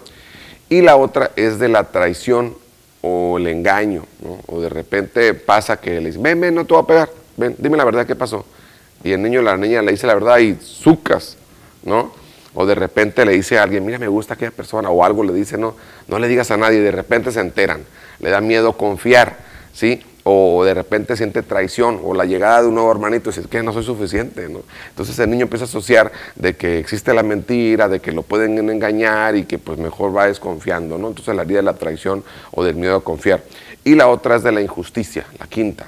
[0.70, 2.56] Y la otra es de la traición
[3.02, 4.06] o el engaño,
[4.48, 7.56] o de repente pasa que le dice, ven, ven, no te voy a pegar, ven,
[7.58, 8.46] dime la verdad, ¿qué pasó?
[9.04, 11.38] Y el niño la niña le dice la verdad y sucas,
[11.84, 12.14] ¿no?
[12.54, 15.34] O de repente le dice a alguien, mira, me gusta aquella persona, o algo le
[15.34, 15.76] dice, no,
[16.08, 17.82] no le digas a nadie, de repente se enteran,
[18.20, 19.38] le da miedo confiar,
[19.74, 20.02] ¿sí?
[20.24, 23.64] O de repente siente traición o la llegada de un nuevo hermanito y dice que
[23.64, 24.46] no soy suficiente.
[24.90, 28.58] Entonces el niño empieza a asociar de que existe la mentira, de que lo pueden
[28.70, 30.98] engañar y que pues mejor va desconfiando.
[30.98, 31.10] ¿no?
[31.10, 33.42] Entonces la herida de la traición o del miedo a confiar.
[33.84, 35.88] Y la otra es de la injusticia, la quinta.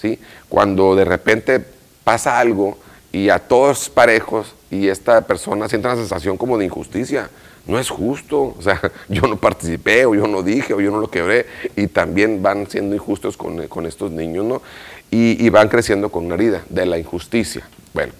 [0.00, 0.18] ¿sí?
[0.48, 1.62] Cuando de repente
[2.04, 2.78] pasa algo
[3.12, 7.28] y a todos parejos y esta persona siente una sensación como de injusticia
[7.66, 10.98] no es justo, o sea, yo no participé, o yo no dije, o yo no
[10.98, 11.46] lo quebré,
[11.76, 14.62] y también van siendo injustos con, estos niños, ¿no?
[15.10, 17.68] Y, van creciendo con una herida de la injusticia.
[17.92, 18.12] Bueno,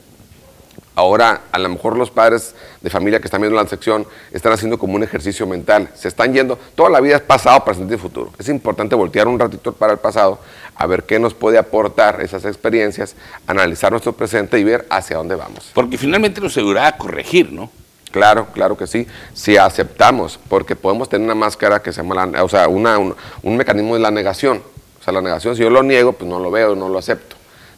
[0.96, 4.78] Ahora, a lo mejor los padres de familia que están viendo la sección están haciendo
[4.78, 5.88] como un ejercicio mental.
[5.94, 8.30] Se están yendo, toda la vida es pasado, presente y futuro.
[8.38, 10.38] Es importante voltear un ratito para el pasado,
[10.76, 13.16] a ver qué nos puede aportar esas experiencias,
[13.48, 15.72] analizar nuestro presente y ver hacia dónde vamos.
[15.74, 17.72] Porque finalmente nos ayudará a corregir, ¿no?
[18.14, 19.08] Claro, claro que sí.
[19.32, 23.12] Si aceptamos, porque podemos tener una máscara que se llama, la- o sea, un,
[23.42, 24.62] un mecanismo de la negación.
[25.00, 27.33] O sea, la negación, si yo lo niego, pues no lo veo, no lo acepto.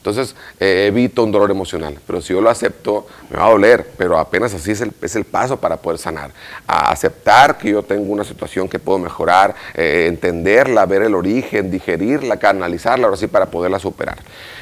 [0.07, 1.99] Entonces, eh, evito un dolor emocional.
[2.07, 3.91] Pero si yo lo acepto, me va a doler.
[3.99, 6.31] Pero apenas así es el, es el paso para poder sanar.
[6.69, 11.73] A aceptar que yo tengo una situación que puedo mejorar, eh, entenderla, ver el origen,
[11.73, 14.19] digerirla, canalizarla, ahora sí, para poderla superar.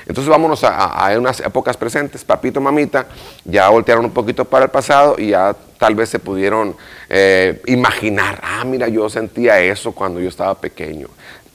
[0.06, 2.24] Entonces, vámonos a, a- unas épocas presentes.
[2.24, 3.06] Papito, mamita,
[3.44, 6.74] ya voltearon un poquito para el pasado y ya tal vez se pudieron
[7.10, 11.08] eh, imaginar, ah, mira, yo sentía eso cuando yo estaba pequeño.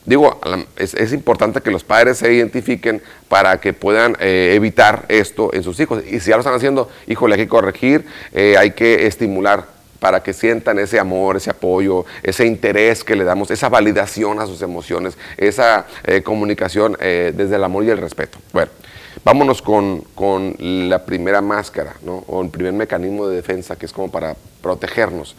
[0.06, 0.40] Digo,
[0.78, 5.80] es, importante que los padres se identifiquen para que puedan eh, evitar esto en sus
[5.80, 6.04] hijos.
[6.06, 9.66] Y si ya lo están haciendo, híjole, hay que corregir, eh, hay que estimular
[10.00, 14.46] para que sientan ese amor, ese apoyo, ese interés que le damos, esa validación a
[14.46, 18.40] sus emociones, esa eh, comunicación desde el amor y el respeto.
[18.54, 18.72] Bueno,
[19.26, 22.24] vámonos con, con la primera máscara, ¿no?
[22.28, 25.36] o el primer mecanismo de defensa que es como para protegernos.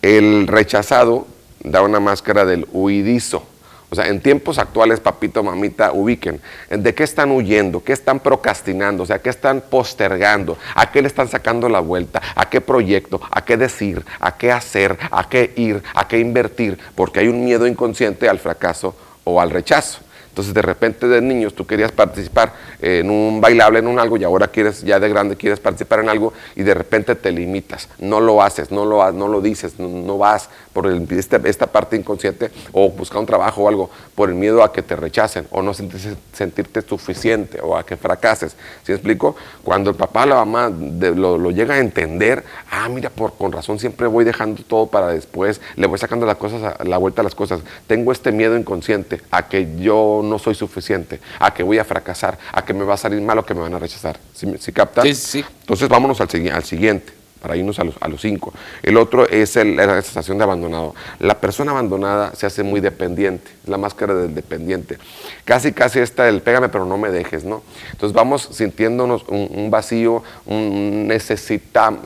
[0.00, 1.26] El rechazado
[1.62, 3.44] da una máscara del huidizo.
[3.90, 9.04] O sea, en tiempos actuales, papito, mamita, ubiquen de qué están huyendo, qué están procrastinando,
[9.04, 13.20] o sea, qué están postergando, a qué le están sacando la vuelta, a qué proyecto,
[13.30, 17.44] a qué decir, a qué hacer, a qué ir, a qué invertir, porque hay un
[17.44, 20.00] miedo inconsciente al fracaso o al rechazo.
[20.28, 24.24] Entonces, de repente de niños tú querías participar en un bailable, en un algo, y
[24.24, 28.20] ahora quieres, ya de grande quieres participar en algo, y de repente te limitas, no
[28.20, 32.88] lo haces, no lo, no lo dices, no, vas por este- esta parte inconsciente, o
[32.90, 36.82] buscar un trabajo o algo, por el miedo a que te rechacen, o no sentirte
[36.82, 38.56] suficiente, o a que fracases.
[38.84, 39.34] ¿Sí explico?
[39.64, 44.06] Cuando el papá la mamá lo llega a entender, ah, mira, por, con razón siempre
[44.06, 47.34] voy dejando todo para después, le voy sacando las cosas, a- la vuelta a las
[47.34, 51.84] cosas, tengo este miedo inconsciente a que yo no soy suficiente, a que voy a
[51.84, 54.18] fracasar, a que me va a salir mal o que me van a rechazar.
[54.34, 55.16] ¿Sí, sí captas?
[55.16, 55.44] Sí.
[55.60, 56.28] Entonces vámonos al
[56.64, 58.52] siguiente, para irnos a los, cinco.
[58.82, 60.94] El otro es el- la sensación de abandonado.
[61.20, 64.98] La persona abandonada se hace muy dependiente, la máscara del dependiente.
[65.44, 67.62] Casi, casi esta del pégame pero no me dejes, ¿no?
[67.92, 70.22] Entonces vamos sintiéndonos un, vacío,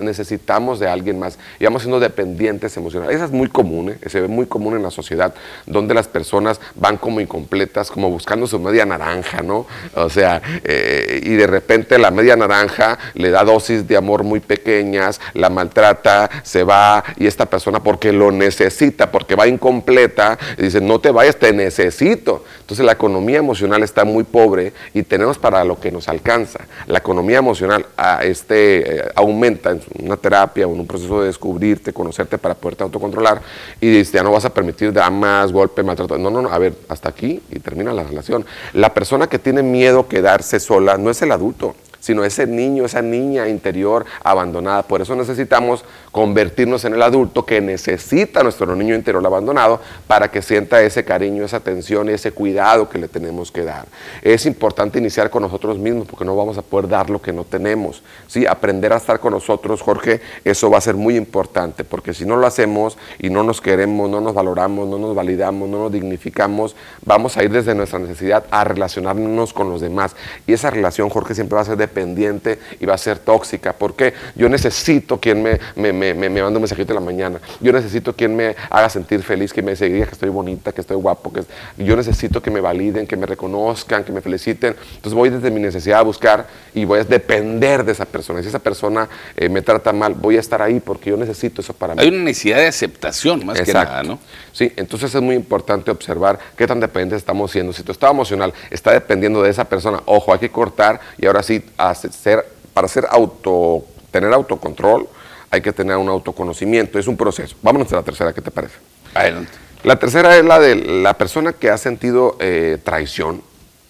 [0.01, 3.17] necesitamos de alguien más y vamos siendo dependientes emocionales.
[3.17, 3.99] Esa es muy común, ¿eh?
[4.09, 5.35] se ve muy común en la sociedad,
[5.67, 9.67] donde las personas van como incompletas, como buscando su media naranja, ¿no?
[9.95, 14.41] O sea, eh, y de repente la media naranja le da dosis de amor muy
[14.41, 20.81] pequeñas, la maltrata, se va y esta persona porque lo necesita, porque va incompleta, dice,
[20.81, 22.45] no te vayas, te necesito.
[22.61, 26.61] Entonces la economía emocional está muy pobre y tenemos para lo que nos alcanza.
[26.87, 27.87] La economía emocional
[28.23, 32.83] este, eh, aumenta en una terapia o en un proceso de descubrirte, conocerte para poderte
[32.85, 33.43] autocontrolar
[33.81, 36.19] y dices, ya no vas a permitir damas, golpe, maltrato.
[36.19, 38.45] No, no, no, a ver, hasta aquí y termina la relación.
[38.73, 42.85] La persona que tiene miedo a quedarse sola no es el adulto sino ese niño,
[42.85, 44.83] esa niña interior abandonada.
[44.83, 50.43] Por eso necesitamos convertirnos en el adulto que necesita nuestro niño interior abandonado para que
[50.43, 53.87] sienta ese cariño, esa atención ese cuidado que le tenemos que dar.
[54.21, 57.45] Es importante iniciar con nosotros mismos porque no vamos a poder dar lo que no
[57.45, 58.03] tenemos.
[58.27, 58.47] ¿sí?
[58.47, 62.37] Aprender a estar con nosotros, Jorge, eso va a ser muy importante porque si no
[62.37, 66.77] lo hacemos y no nos queremos, no nos valoramos, no nos validamos, no nos dignificamos,
[67.05, 70.15] vamos a ir desde nuestra necesidad a relacionarnos con los demás.
[70.47, 73.73] Y esa relación, Jorge, siempre va a ser dependiente y va a ser tóxica.
[73.73, 77.41] porque Yo necesito quien me, me, me, me, me mande un mensajito en la mañana.
[77.61, 80.97] Yo necesito quien me haga sentir feliz, que me diga que estoy bonita, que estoy
[80.97, 81.33] guapo.
[81.33, 81.45] Que
[81.79, 84.75] yo necesito que me validen, que me reconozcan, que me feliciten.
[84.97, 88.43] Entonces voy desde mi necesidad a buscar y voy a depender de esa persona.
[88.43, 91.73] Si esa persona eh, me trata mal, voy a estar ahí porque yo necesito eso
[91.73, 92.03] para mí.
[92.03, 94.19] Hay una necesidad de aceptación, más que nada, ¿no?
[94.53, 97.73] Sí, entonces es muy importante observar qué tan dependientes estamos siendo.
[97.73, 101.43] Si tu estado emocional está dependiendo de esa persona, ojo, hay que cortar y ahora
[101.43, 102.45] sí, hacer,
[102.75, 105.09] para ser auto, tener autocontrol,
[105.53, 106.99] hay que tener un autoconocimiento.
[106.99, 107.55] Es un proceso.
[107.63, 108.75] Vámonos a la tercera, ¿qué te parece?
[109.15, 109.53] Adelante.
[109.85, 113.43] La tercera es la de la persona que ha sentido eh, traición,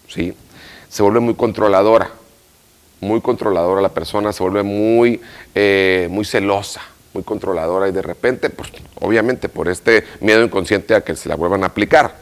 [0.08, 0.34] ¿sí?
[0.88, 2.10] Se vuelve muy controladora,
[3.00, 5.20] muy controladora la persona, se vuelve muy,
[5.54, 6.80] eh, muy celosa,
[7.14, 11.36] muy controladora y de repente, pues, obviamente por este miedo inconsciente a que se la
[11.36, 12.16] vuelvan a aplicar,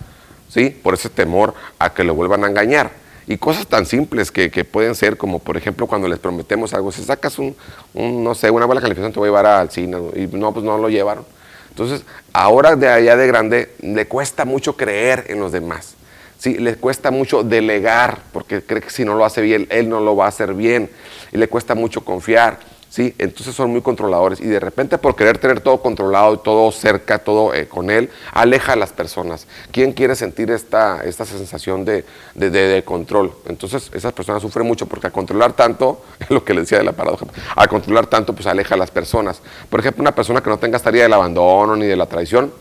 [0.51, 0.69] ¿sí?
[0.69, 2.91] Por ese temor a que lo vuelvan a engañar.
[3.31, 7.05] Y cosas tan simples que, pueden ser como, por ejemplo, cuando les prometemos algo, si
[7.05, 7.55] sacas un,
[7.95, 10.65] un, no sé, una buena calificación te voy a llevar al cine y no, pues
[10.65, 11.25] no lo llevaron.
[11.69, 12.03] Entonces,
[12.33, 15.95] ahora de allá de grande, le cuesta mucho creer en los demás.
[16.39, 20.01] Sí, le cuesta mucho delegar, porque cree que si no lo hace bien, él no
[20.01, 20.91] lo va a hacer bien.
[21.31, 22.59] Y le cuesta mucho confiar.
[22.91, 23.15] ¿Sí?
[23.17, 27.19] Entonces son muy controladores y de repente por querer tener todo controlado y todo cerca,
[27.21, 29.47] todo eh, con él, aleja a las personas.
[29.73, 33.33] ¿Quién quiere sentir esta, esta sensación de, de, de, control?
[33.49, 36.85] Entonces esas personas sufren mucho porque al controlar tanto, es lo que le decía de
[36.85, 37.27] la paradoja,
[37.57, 39.41] al controlar tanto pues aleja a las personas.
[39.71, 42.53] Por ejemplo, una persona que no tenga esta del abandono ni de la traición,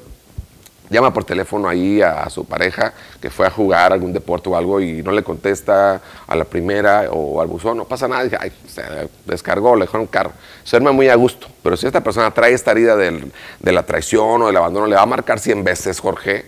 [0.90, 4.82] llama por teléfono ahí a, su pareja que fue a jugar algún deporte o algo
[4.82, 8.82] y no le contesta a la primera o al buzón, no pasa nada, ay, se
[9.26, 10.32] descargó, le dejó un carro.
[10.64, 13.84] Se duerme muy a gusto, pero si esta persona trae esta herida del, de la
[13.84, 16.46] traición o del abandono, le va a marcar 100 veces, Jorge,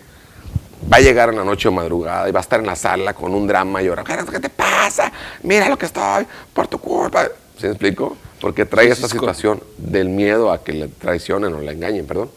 [0.91, 3.13] va a llegar en la noche o madrugada y va a estar en la sala
[3.13, 5.11] con un drama y llorar, ¿qué te pasa?
[5.43, 7.25] Mira lo que estoy, por tu culpa.
[7.57, 8.17] ¿Sí me explico?
[8.39, 12.31] Porque trae esta situación del miedo a que le traicionen o le engañen, perdón.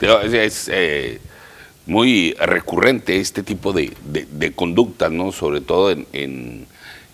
[0.00, 1.20] Es, eh,
[1.88, 5.32] muy recurrente este tipo de, de, conductas, ¿no?
[5.32, 6.66] Sobre todo en,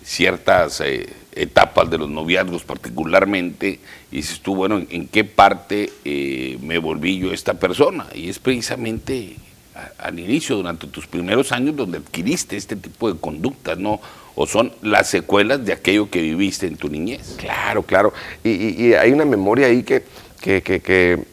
[0.03, 3.79] ciertas eh, etapas de los noviazgos particularmente,
[4.11, 8.05] y dices tú, bueno, ¿en qué parte eh, me volví yo esta persona?
[8.13, 9.35] Y es precisamente
[9.97, 13.99] al inicio, durante tus primeros años, donde adquiriste este tipo de conductas, ¿no?
[14.35, 17.35] O son las secuelas de aquello que viviste en tu niñez.
[17.37, 18.13] Claro, claro.
[18.43, 20.03] Y, hay una memoria ahí que,
[20.41, 21.23] que, que,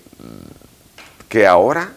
[1.28, 1.92] que ahora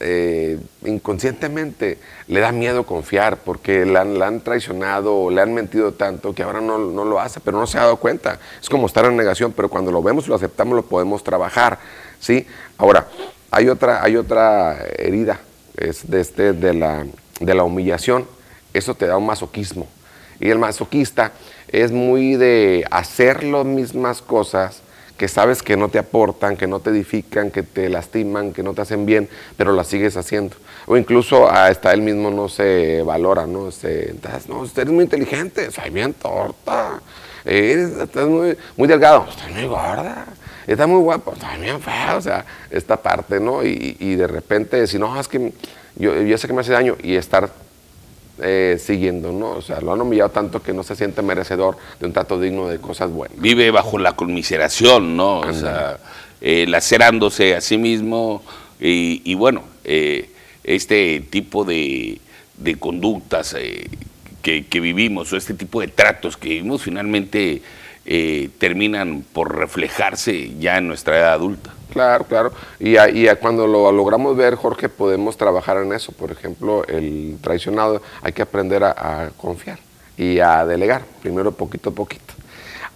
[0.00, 6.34] eh, inconscientemente le da miedo confiar porque la han, traicionado o le han mentido tanto
[6.34, 8.38] que ahora no, lo hace, pero no se ha dado cuenta.
[8.60, 11.78] Es como estar en negación, pero cuando lo vemos lo aceptamos lo podemos trabajar.
[12.20, 12.46] ¿sí?
[12.78, 13.06] Ahora,
[13.50, 15.40] hay otra, hay otra herida,
[15.76, 17.06] es de, este, de, la,
[17.40, 18.26] de la humillación.
[18.72, 19.86] Eso te da un masoquismo.
[20.40, 21.32] Y el masoquista
[21.68, 24.83] es muy de hacer las mismas cosas
[25.16, 28.74] que sabes que no te aportan, que no te edifican, que te lastiman, que no
[28.74, 30.56] te hacen bien, pero las sigues haciendo.
[30.86, 33.70] O incluso hasta él mismo no se valora, ¿no?
[33.70, 34.14] Se,
[34.48, 37.00] no, usted es muy inteligente, soy bien torta,
[37.44, 40.26] estás muy, muy delgado, estás muy gorda,
[40.66, 43.62] estás muy guapo, estás bien feo, o sea, esta parte, ¿no?
[43.62, 45.52] Y, de repente si no, es que
[45.96, 47.50] yo sé que me hace daño y estar
[48.40, 49.50] eh, siguiendo, ¿no?
[49.50, 52.68] O sea, lo han humillado tanto que no se siente merecedor de un trato digno
[52.68, 53.40] de cosas buenas.
[53.40, 55.40] Vive bajo la conmiseración, ¿no?
[55.40, 55.98] O sea,
[56.40, 58.42] eh, lacerándose a sí mismo
[58.80, 60.30] y, bueno, eh,
[60.64, 62.20] este tipo de,
[62.80, 63.56] conductas
[64.42, 67.62] que, que, vivimos o este tipo de tratos que vivimos finalmente
[68.04, 71.72] terminan por reflejarse ya en nuestra edad adulta.
[71.94, 72.52] Claro, claro.
[72.80, 72.96] Y,
[73.36, 76.10] cuando lo logramos ver, Jorge, podemos trabajar en eso.
[76.10, 79.78] Por ejemplo, el traicionado hay que aprender a, confiar
[80.16, 82.34] y a delegar, primero poquito a poquito.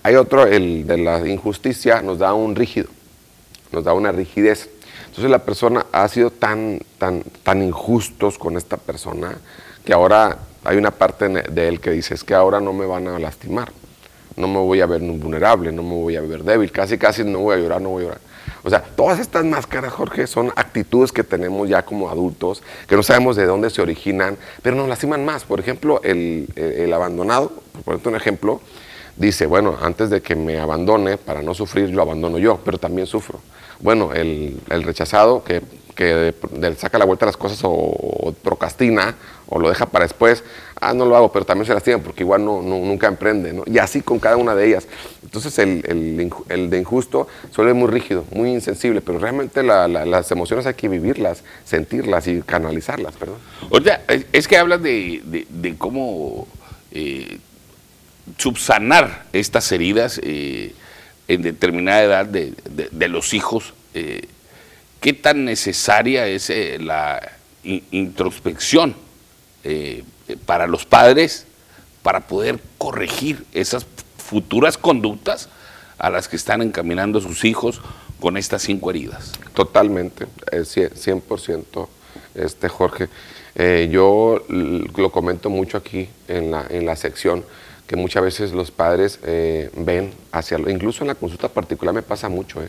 [0.02, 2.88] Hay otro, el de la injusticia, nos da un rígido,
[3.70, 4.68] nos da una rigidez.
[5.06, 9.38] Entonces la persona ha sido tan, tan, tan injustos con esta persona
[9.84, 13.06] que ahora hay una parte de él que dice, es que ahora no me van
[13.06, 13.70] a lastimar,
[14.38, 17.40] no me voy a ver vulnerable, no me voy a ver débil, casi casi no
[17.40, 18.20] voy a llorar, no voy a llorar.
[18.64, 23.02] O sea, todas estas máscaras, Jorge, son actitudes que tenemos ya como adultos, que no
[23.02, 25.44] sabemos de dónde se originan, pero nos lastiman más.
[25.44, 28.60] Por ejemplo, el, abandonado, por ponerte un ejemplo,
[29.16, 33.06] dice, bueno, antes de que me abandone, para no sufrir, lo abandono yo, pero también
[33.06, 33.40] sufro.
[33.80, 35.62] Bueno, el, rechazado que,
[35.94, 36.34] que
[36.76, 39.14] saca la vuelta a las cosas o procrastina
[39.48, 40.44] o lo deja para después,
[40.80, 43.62] ah, no lo hago, pero también se lastima porque igual no, nunca emprende, ¿no?
[43.66, 44.86] Y así con cada una de ellas.
[45.22, 45.82] Entonces el,
[46.48, 51.44] el, de injusto suele muy rígido, muy insensible, pero realmente las emociones hay que vivirlas,
[51.64, 53.38] sentirlas y canalizarlas, perdón.
[53.70, 56.46] O sea, es que hablas de, cómo
[56.92, 57.38] eh,
[58.36, 60.74] subsanar estas heridas eh,
[61.26, 63.72] en determinada edad de, los hijos.
[63.94, 64.28] Eh,
[65.00, 67.32] ¿Qué tan necesaria es la
[67.62, 69.07] introspección?
[69.70, 70.02] Eh,
[70.46, 71.44] para los padres
[72.02, 73.84] para poder corregir esas
[74.16, 75.50] futuras conductas
[75.98, 77.82] a las que están encaminando sus hijos
[78.18, 79.32] con estas cinco heridas.
[79.52, 81.86] Totalmente, 100%,
[82.34, 83.10] este, Jorge.
[83.56, 87.44] Eh, yo lo comento mucho aquí en la, en la sección,
[87.86, 92.30] que muchas veces los padres eh, ven hacia, incluso en la consulta particular me pasa
[92.30, 92.62] mucho,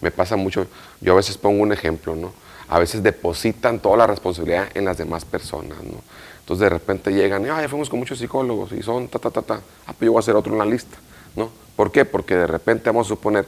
[0.00, 0.66] me pasa mucho,
[1.00, 2.32] yo a veces pongo un ejemplo, ¿no?
[2.74, 6.00] A veces depositan toda la responsabilidad en las demás personas, ¿no?
[6.40, 9.30] Entonces de repente llegan y, ah, ya fuimos con muchos psicólogos y son ta, ta,
[9.30, 9.60] ta, ta.
[9.86, 10.96] Ah, pues yo voy a hacer otro en la lista,
[11.36, 11.50] ¿no?
[11.76, 12.04] ¿Por qué?
[12.04, 13.46] Porque de repente vamos a suponer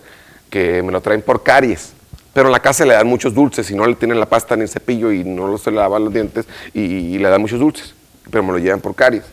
[0.49, 1.93] que me lo traen por caries,
[2.33, 4.63] pero en la casa le dan muchos dulces y no le tienen la pasta ni
[4.63, 7.97] el cepillo y no se le lavan los dientes y, le dan muchos dulces,
[8.31, 9.25] pero me lo llevan por caries.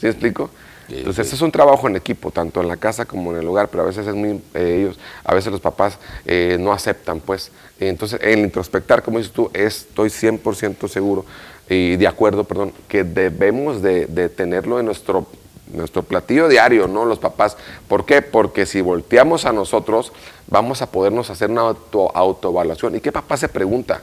[0.00, 0.48] ¿Sí me explico?
[0.88, 3.68] Entonces, ese es un trabajo en equipo, tanto en la casa como en el hogar,
[3.68, 7.50] pero a veces es muy, eh, ellos, a veces los papás eh, no aceptan, pues.
[7.80, 11.24] Entonces, el introspectar, como dices tú, estoy 100% seguro
[11.68, 15.26] y de acuerdo, perdón, que debemos de, tenerlo en nuestro
[15.72, 17.04] nuestro platillo diario, ¿no?
[17.04, 17.56] Los papás.
[17.88, 18.22] ¿Por qué?
[18.22, 20.12] Porque si volteamos a nosotros,
[20.46, 22.94] vamos a podernos hacer una auto, autoevaluación.
[22.94, 24.00] ¿Y qué papá se pregunta?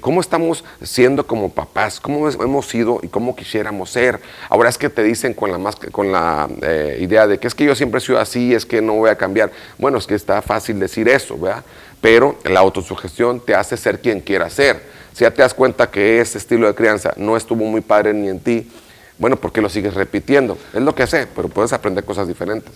[0.00, 1.98] ¿Cómo estamos siendo como papás?
[1.98, 4.20] ¿Cómo hemos sido y cómo quisiéramos ser?
[4.48, 7.64] Ahora es que te dicen con la, con la eh, idea de que es que
[7.64, 9.50] yo siempre he sido así, es que no voy a cambiar.
[9.76, 11.64] Bueno, es que está fácil decir eso, ¿verdad?
[12.00, 14.80] Pero la autosugestión te hace ser quien quiera ser.
[15.12, 18.28] Si ya te das cuenta que ese estilo de crianza no estuvo muy padre ni
[18.28, 18.70] en ti,
[19.18, 20.58] bueno, ¿por qué lo sigues repitiendo?
[20.74, 22.72] Es lo que sé, pero puedes aprender cosas diferentes.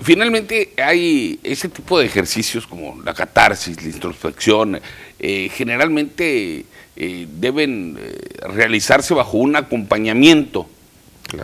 [0.00, 4.80] Finalmente, hay ese tipo de ejercicios como la catarsis, la introspección,
[5.18, 6.64] eh, generalmente
[6.96, 10.66] eh, deben eh, realizarse bajo un acompañamiento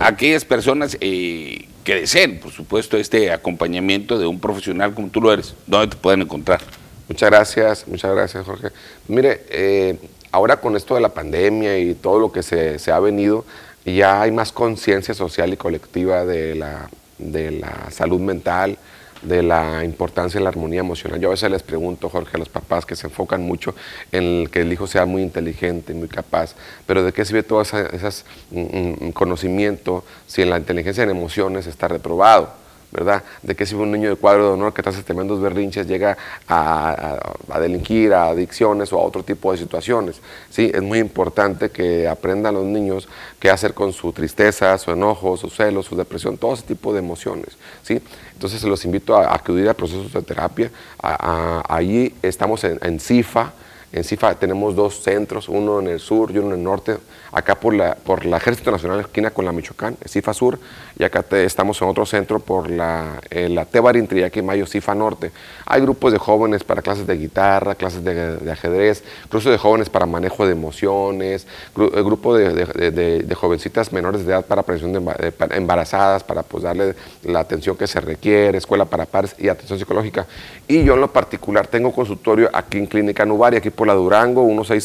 [0.00, 5.30] a aquellas personas que deseen, por supuesto, este acompañamiento de un profesional como tú lo
[5.30, 5.54] eres.
[5.66, 6.62] ¿Dónde te pueden encontrar?
[7.08, 8.68] Muchas gracias, muchas gracias, Jorge.
[9.08, 9.98] Mire,
[10.32, 13.44] ahora con esto de la pandemia y todo lo que se, se ha venido,
[13.84, 18.78] y ya hay más conciencia social y colectiva de la, de la salud mental,
[19.22, 21.20] de la importancia de la armonía emocional.
[21.20, 23.74] Yo a veces les pregunto, Jorge, a los papás que se enfocan mucho
[24.12, 26.54] en que el hijo sea muy inteligente, muy capaz,
[26.86, 31.66] pero ¿de qué sirve todo ese mm, mm, conocimiento si en la inteligencia en emociones
[31.66, 32.63] está reprobado?
[32.94, 33.24] ¿Verdad?
[33.42, 36.16] De que si un niño de cuadro de honor que hace tremendos berrinches llega
[36.48, 37.18] a,
[37.60, 40.20] delinquir, a adicciones o a otro tipo de situaciones.
[40.48, 43.08] Sí, es muy importante que aprendan los niños
[43.40, 47.00] qué hacer con su tristeza, su enojo, su celo, su depresión, todo ese tipo de
[47.00, 47.56] emociones.
[47.82, 48.00] ¿sí?
[48.32, 50.70] Entonces los invito a, acudir a procesos de terapia.
[51.02, 53.52] allí estamos en, en CIFA,
[53.94, 56.96] en CIFA tenemos dos centros, uno en el sur y uno en el norte,
[57.34, 60.58] acá por la, por la Ejército Nacional esquina con la Michoacán, CIFA Sur,
[60.96, 65.32] y acá estamos en otro centro por la, eh, la Tebarin, Triaqui Mayo, CIFA Norte.
[65.66, 70.06] Hay grupos de jóvenes para clases de guitarra, clases de, ajedrez, grupos de jóvenes para
[70.06, 76.22] manejo de emociones, eh, grupo de, de, jovencitas menores de edad para prevención de embarazadas,
[76.22, 80.26] para pues, darle la atención que se requiere, escuela para pares y atención psicológica.
[80.68, 84.46] Y yo en lo particular tengo consultorio aquí en Clínica Nubaria, aquí por la Durango
[84.46, 84.84] 160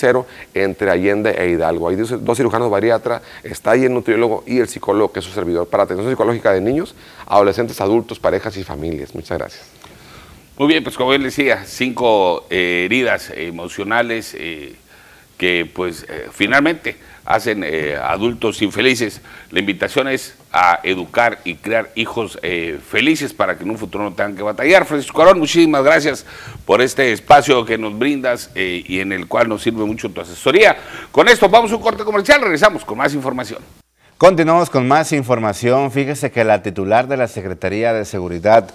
[0.56, 1.90] entre Allende e Hidalgo.
[1.90, 5.68] Hay dos cirujanos bariatra, está ahí el nutriólogo y el psicólogo que es su servidor
[5.68, 6.96] para atención psicológica de niños,
[7.28, 9.14] adolescentes, adultos, parejas y familias.
[9.14, 9.66] Muchas gracias.
[10.58, 14.76] Muy bien, pues como él decía, cinco eh, heridas emocionales eh,
[15.38, 17.64] que pues eh, finalmente hacen
[18.02, 19.22] adultos infelices.
[19.52, 24.04] La invitación es a educar y crear hijos eh, felices para que en un futuro
[24.04, 24.86] no tengan que batallar.
[24.86, 26.26] Francisco Arón, muchísimas gracias
[26.66, 30.22] por este espacio que nos brindas eh, y en el cual nos sirve mucho tu
[30.22, 30.78] asesoría.
[31.12, 33.60] Con esto vamos a un corte comercial, regresamos con más información.
[34.18, 35.92] Continuamos con más información.
[35.92, 38.70] Fíjese que la titular de la Secretaría de Seguridad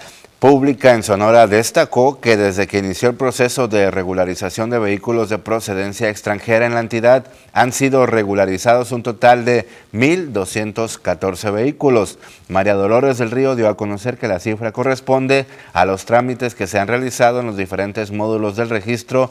[0.44, 5.38] Pública en Sonora destacó que desde que inició el proceso de regularización de vehículos de
[5.38, 7.24] procedencia extranjera en la entidad
[7.54, 12.18] han sido regularizados un total de 1.214 vehículos.
[12.48, 16.66] María Dolores del Río dio a conocer que la cifra corresponde a los trámites que
[16.66, 19.30] se han realizado en los diferentes módulos del registro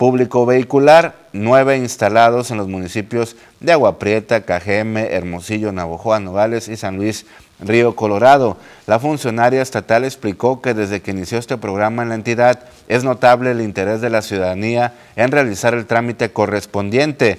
[0.00, 6.78] público vehicular, nueve instalados en los municipios de Agua Prieta, Cajeme, Hermosillo, Navojoa, Nogales y
[6.78, 7.26] San Luis
[7.60, 8.56] Río Colorado.
[8.86, 13.50] La funcionaria estatal explicó que desde que inició este programa en la entidad es notable
[13.50, 17.38] el interés de la ciudadanía en realizar el trámite correspondiente.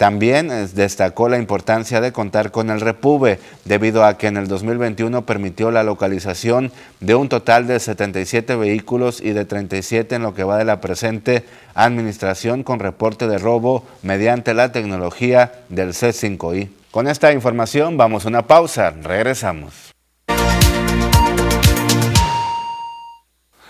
[0.00, 5.26] También destacó la importancia de contar con el Repube, debido a que en el 2021
[5.26, 10.42] permitió la localización de un total de 77 vehículos y de 37 en lo que
[10.42, 11.44] va de la presente
[11.74, 16.70] administración con reporte de robo mediante la tecnología del C5I.
[16.90, 19.92] Con esta información vamos a una pausa, regresamos.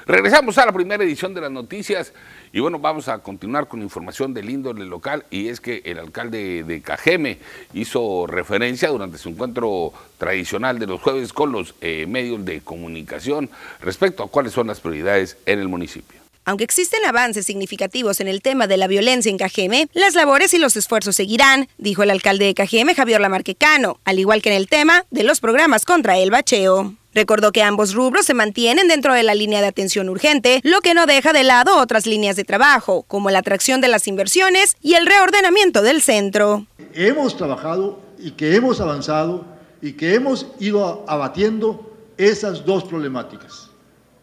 [0.07, 2.13] Regresamos a la primera edición de las noticias
[2.53, 6.65] y bueno, vamos a continuar con información del índole local y es que el alcalde
[6.65, 7.39] de Cajeme
[7.75, 13.51] hizo referencia durante su encuentro tradicional de los jueves con los eh, medios de comunicación
[13.81, 16.21] respecto a cuáles son las prioridades en el municipio.
[16.45, 20.59] Aunque existen avances significativos en el tema de la violencia en Cajeme, las labores y
[20.59, 24.69] los esfuerzos seguirán, dijo el alcalde de Cajeme, Javier Lamarquecano, al igual que en el
[24.69, 26.97] tema de los programas contra el bacheo.
[27.13, 30.95] Recordó que ambos rubros se mantienen dentro de la línea de atención urgente, lo que
[30.95, 34.95] no deja de lado otras líneas de trabajo, como la atracción de las inversiones y
[34.95, 36.67] el reordenamiento del centro.
[36.95, 39.45] Hemos trabajado y que hemos avanzado
[39.83, 43.71] y que hemos ido abatiendo esas dos problemáticas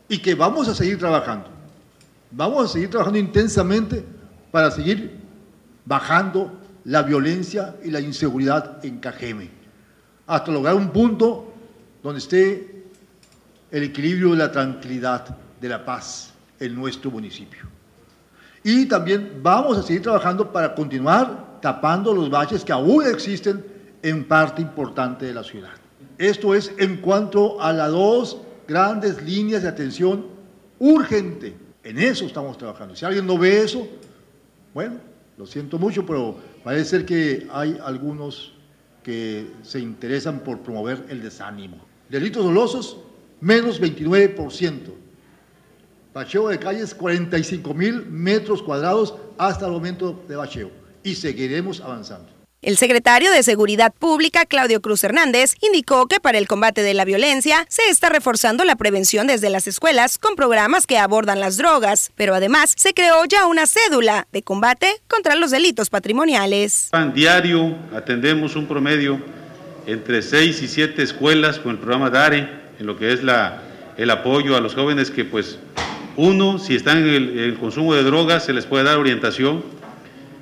[0.08, 1.50] y que vamos a seguir trabajando.
[2.32, 4.04] Vamos a seguir trabajando intensamente
[4.52, 5.18] para seguir
[5.86, 6.52] bajando
[6.86, 9.50] la violencia y la inseguridad en Cajeme,
[10.26, 11.54] hasta lograr un punto
[12.02, 12.77] donde esté
[13.72, 17.60] el equilibrio de la tranquilidad, de la paz en nuestro municipio.
[18.64, 23.66] Y también vamos a seguir trabajando para continuar tapando los baches que aún existen
[24.02, 25.72] en parte importante de la ciudad.
[26.18, 30.26] Esto es en cuanto a las dos grandes líneas de atención
[30.80, 31.56] urgente.
[31.84, 32.96] En eso estamos trabajando.
[32.96, 33.88] Si alguien no ve eso,
[34.74, 34.98] bueno,
[35.38, 38.54] lo siento mucho, pero parece ser que hay algunos
[39.04, 41.78] que se interesan por promover el desánimo.
[42.10, 42.98] Delitos dolosos,
[43.40, 44.94] menos 29%.
[46.14, 50.72] Bacheo de calles, 45 mil metros cuadrados hasta el momento de bacheo.
[51.04, 52.38] Y seguiremos avanzando.
[52.64, 57.06] El secretario de Seguridad Pública, Claudio Cruz Hernández, indicó que para el combate de la
[57.06, 62.12] violencia se está reforzando la prevención desde las escuelas con programas que abordan las drogas,
[62.16, 66.90] pero además se creó ya una cédula de combate contra los delitos patrimoniales.
[66.94, 69.22] En diario atendemos un promedio
[69.86, 73.62] entre 6 y 7 escuelas con el programa DARE, en lo que es la,
[73.98, 75.60] el apoyo a los jóvenes que pues
[76.16, 79.64] uno, si están en el, el consumo de drogas, se les puede dar orientación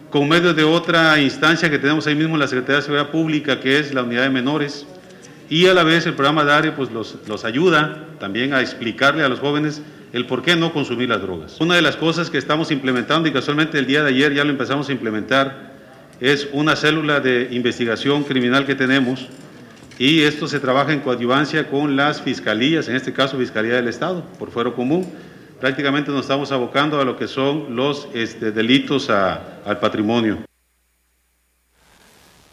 [0.09, 3.59] con medio de otra instancia que tenemos ahí mismo en la Secretaría de Seguridad Pública,
[3.59, 4.85] que es la Unidad de Menores,
[5.49, 9.29] y a la vez el programa DARE pues los, los ayuda también a explicarle a
[9.29, 9.81] los jóvenes
[10.13, 11.59] el por qué no consumir las drogas.
[11.59, 14.51] Una de las cosas que estamos implementando y casualmente el día de ayer ya lo
[14.51, 15.75] empezamos a implementar
[16.21, 19.27] es una célula de investigación criminal que tenemos
[19.97, 24.25] y esto se trabaja en coadyuvancia con las fiscalías, en este caso Fiscalía del Estado,
[24.37, 25.11] por fuero común,
[25.59, 30.39] prácticamente nos estamos abocando a lo que son los este, delitos a, al patrimonio.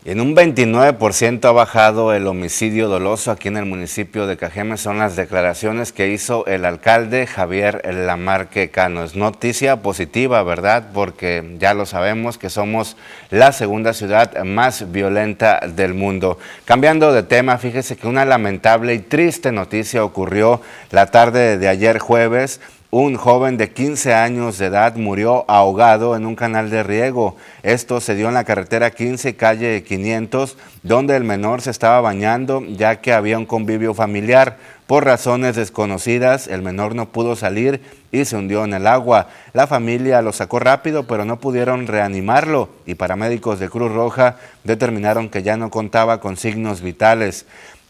[0.04, 4.76] En un 29% ha bajado el homicidio doloso aquí en el municipio de Cajeme.
[4.76, 9.04] Son las declaraciones que hizo el alcalde Javier Lamarque Cano.
[9.04, 10.88] Es noticia positiva, ¿verdad?
[10.92, 12.96] Porque ya lo sabemos que somos
[13.30, 16.36] la segunda ciudad más violenta del mundo.
[16.64, 22.00] Cambiando de tema, fíjese que una lamentable y triste noticia ocurrió la tarde de ayer
[22.00, 22.60] jueves
[22.94, 27.36] un joven de 15 años de edad murió ahogado en un canal de riego.
[27.62, 32.62] Esto se dio en la carretera 15, calle 500, donde el menor se estaba bañando
[32.66, 34.58] ya que había un convivio familiar.
[34.86, 37.80] Por razones desconocidas, el menor no pudo salir
[38.10, 39.28] y se hundió en el agua.
[39.54, 45.30] La familia lo sacó rápido, pero no pudieron reanimarlo y paramédicos de Cruz Roja determinaron
[45.30, 47.46] que ya no contaba con signos vitales.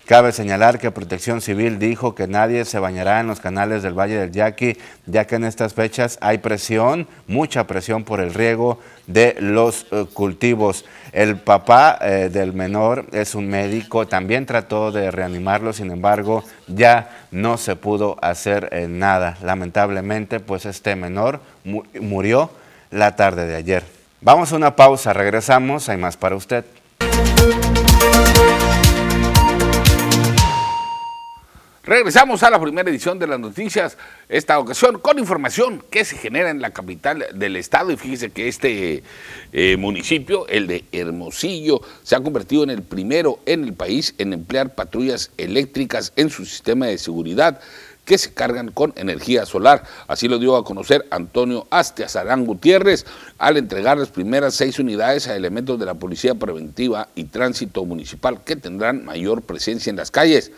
[0.07, 4.19] Cabe señalar que Protección Civil dijo que nadie se bañará en los canales del Valle
[4.19, 4.77] del Yaqui,
[5.07, 10.07] ya que en estas fechas hay presión, mucha presión por el riego de los eh,
[10.13, 10.85] cultivos.
[11.13, 17.27] El papá eh, del menor es un médico, también trató de reanimarlo, sin embargo, ya
[17.31, 19.39] no se pudo hacer eh, nada.
[19.41, 21.41] Lamentablemente, pues este menor
[22.01, 22.51] murió
[22.91, 23.85] la tarde de ayer.
[24.21, 26.65] Vamos a una pausa, regresamos, hay más para usted.
[31.85, 36.49] Regresamos a la primera edición de las noticias, esta ocasión con información que se genera
[36.51, 39.03] en la capital del estado y fíjese que este
[39.53, 44.33] eh, municipio, el de Hermosillo, se ha convertido en el primero en el país en
[44.33, 47.59] emplear patrullas eléctricas en su sistema de seguridad
[48.05, 49.83] que se cargan con energía solar.
[50.07, 53.07] Así lo dio a conocer Antonio Astiazarán Gutiérrez
[53.39, 58.45] al entregar las primeras seis unidades a elementos de la Policía Preventiva y Tránsito Municipal
[58.45, 60.53] que tendrán mayor presencia en las calles.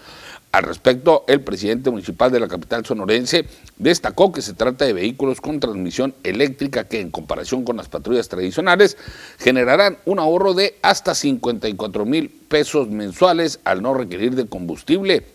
[0.54, 3.44] Al respecto, el presidente municipal de la capital sonorense
[3.76, 8.28] destacó que se trata de vehículos con transmisión eléctrica que en comparación con las patrullas
[8.28, 8.96] tradicionales
[9.40, 15.26] generarán un ahorro de hasta 54 mil pesos mensuales al no requerir de combustible.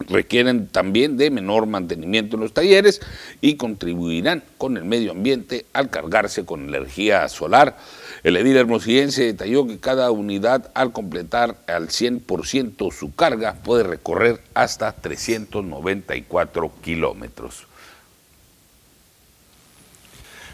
[0.00, 3.00] Requieren también de menor mantenimiento en los talleres
[3.40, 7.78] y contribuirán con el medio ambiente al cargarse con energía solar.
[8.24, 14.40] El edil hermosillense detalló que cada unidad al completar al 100% su carga puede recorrer
[14.54, 17.66] hasta 394 kilómetros.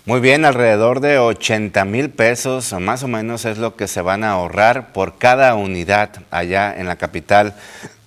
[0.04, 4.24] Muy bien, alrededor de 80 mil pesos más o menos es lo que se van
[4.24, 7.54] a ahorrar por cada unidad allá en la capital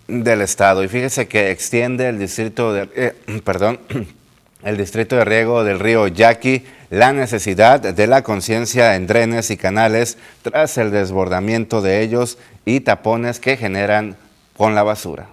[0.09, 0.84] del estado.
[0.84, 3.80] Y fíjese que extiende el distrito de, eh, perdón,
[4.64, 9.58] el distrito de riego del río Yaqui la necesidad de la conciencia en drenes y
[9.58, 14.16] canales tras el desbordamiento de ellos y tapones que generan
[14.56, 15.28] con la basura.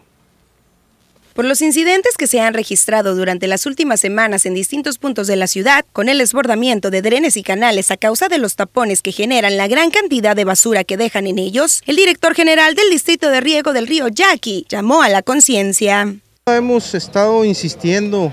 [1.35, 5.37] Por los incidentes que se han registrado durante las últimas semanas en distintos puntos de
[5.37, 9.13] la ciudad, con el desbordamiento de drenes y canales a causa de los tapones que
[9.13, 13.29] generan la gran cantidad de basura que dejan en ellos, el director general del Distrito
[13.29, 16.15] de Riego del Río Yaqui llamó a la conciencia.
[16.47, 18.33] Hemos estado insistiendo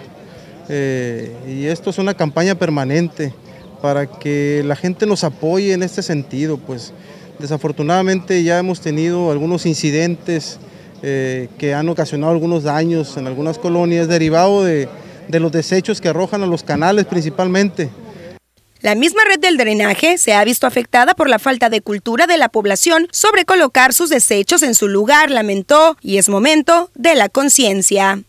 [0.70, 3.34] eh, y esto es una campaña permanente
[3.82, 6.58] para que la gente nos apoye en este sentido.
[6.58, 6.94] Pues
[7.40, 10.60] desafortunadamente ya hemos tenido algunos incidentes
[11.04, 14.90] eh, que han ocasionado algunos daños en algunas colonias derivado de,
[15.28, 17.90] de los desechos que arrojan a los canales principalmente.
[18.82, 22.38] La misma red del drenaje se ha visto afectada por la falta de cultura de
[22.38, 27.28] la población sobre colocar sus desechos en su lugar, lamentó, y es momento de la
[27.28, 28.24] conciencia.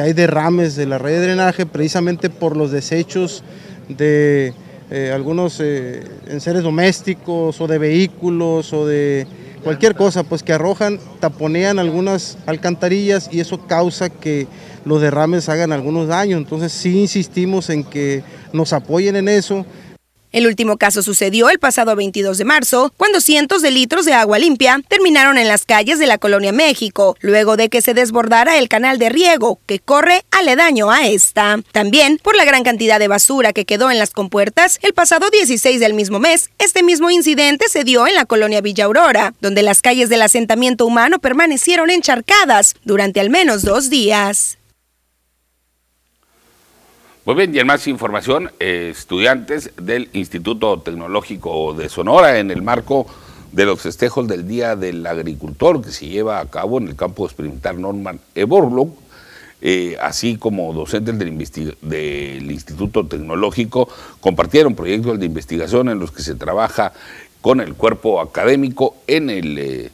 [0.00, 3.42] Hay derrames de la red de drenaje precisamente por los desechos
[3.88, 4.52] de
[4.90, 9.26] eh, algunos eh, enseres domésticos o de vehículos o de
[9.64, 14.46] cualquier cosa, pues que arrojan, taponean algunas alcantarillas y eso causa que
[14.84, 16.38] los derrames hagan algunos daños.
[16.38, 18.22] Entonces sí insistimos en que
[18.52, 19.66] nos apoyen en eso.
[20.32, 24.38] El último caso sucedió el pasado 22 de marzo, cuando cientos de litros de agua
[24.38, 28.68] limpia terminaron en las calles de la colonia México, luego de que se desbordara el
[28.68, 31.58] canal de riego que corre aledaño a esta.
[31.72, 35.80] También, por la gran cantidad de basura que quedó en las compuertas, el pasado 16
[35.80, 39.82] del mismo mes, este mismo incidente se dio en la colonia Villa Aurora, donde las
[39.82, 44.58] calles del asentamiento humano permanecieron encharcadas durante al menos dos días.
[47.26, 53.04] Muy bien, y en más información, estudiantes del Instituto Tecnológico de Sonora en el marco
[53.50, 57.26] de los festejos del Día del Agricultor que se lleva a cabo en el campo
[57.26, 58.90] experimental Norman Eborlo,
[59.60, 63.88] eh, así como docentes del, Instituto Tecnológico,
[64.20, 66.92] compartieron proyectos de investigación en los que se trabaja
[67.40, 69.58] con el cuerpo académico en el...
[69.58, 69.90] Eh,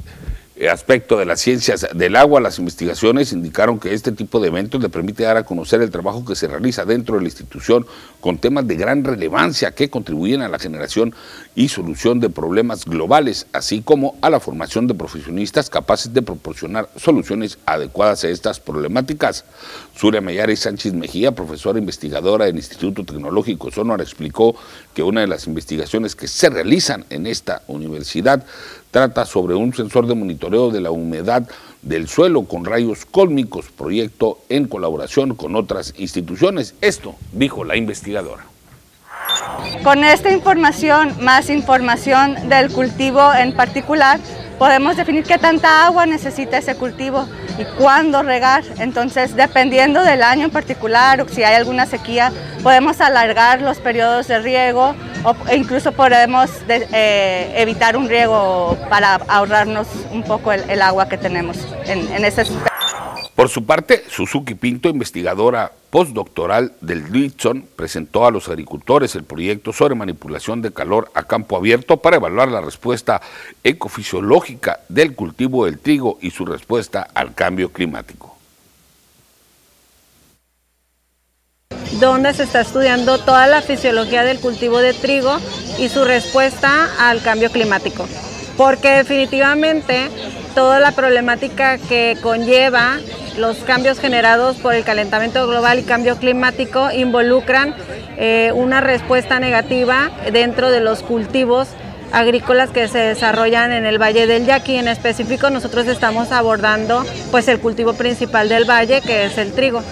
[0.69, 4.89] aspecto de las ciencias del agua, las investigaciones indicaron que este tipo de eventos le
[4.89, 7.87] permite dar a conocer el trabajo que se realiza dentro de la institución
[8.21, 11.15] con temas de gran relevancia que contribuyen a la generación
[11.55, 16.89] y solución de problemas globales, así como a la formación de profesionistas capaces de proporcionar
[16.97, 19.45] soluciones adecuadas a estas problemáticas.
[19.97, 24.55] Zulia y Sánchez Mejía, profesora investigadora del Instituto Tecnológico Sonora, explicó
[24.95, 28.45] que una de las investigaciones que se realizan en esta universidad
[28.93, 31.49] trata sobre un sensor de monitoreo de la humedad
[31.81, 36.75] del suelo con rayos cósmicos, proyecto en colaboración con otras instituciones.
[36.81, 38.45] Esto dijo la investigadora.
[39.83, 44.21] Con esta información, más información del cultivo en particular,
[44.63, 47.27] podemos definir qué tanta agua necesita ese cultivo
[47.59, 48.63] y cuándo regar.
[48.79, 52.31] Entonces, dependiendo del año en particular o si hay alguna sequía,
[52.63, 54.95] podemos alargar los periodos de riego
[55.25, 61.59] o incluso podemos eh, evitar un riego para ahorrarnos un poco el, agua que tenemos
[61.87, 62.45] en, en ese
[63.35, 69.73] por su parte, Suzuki Pinto, investigadora postdoctoral del Dixon, presentó a los agricultores el proyecto
[69.73, 73.21] sobre manipulación de calor a campo abierto para evaluar la respuesta
[73.65, 78.33] ecofisiológica del cultivo del trigo y su respuesta al cambio climático.
[82.01, 85.39] donde se está estudiando toda la fisiología del cultivo de trigo
[85.79, 88.09] y su respuesta al cambio climático.
[88.57, 90.09] Porque definitivamente
[90.55, 92.99] toda la problemática que conlleva
[93.37, 97.75] los cambios generados por el calentamiento global y cambio climático involucran
[98.19, 101.69] eh, una respuesta negativa dentro de los cultivos
[102.13, 104.77] agrícolas que se desarrollan en el Valle del Yaqui.
[104.77, 109.83] En específico nosotros estamos abordando pues el cultivo principal del valle que es el trigo.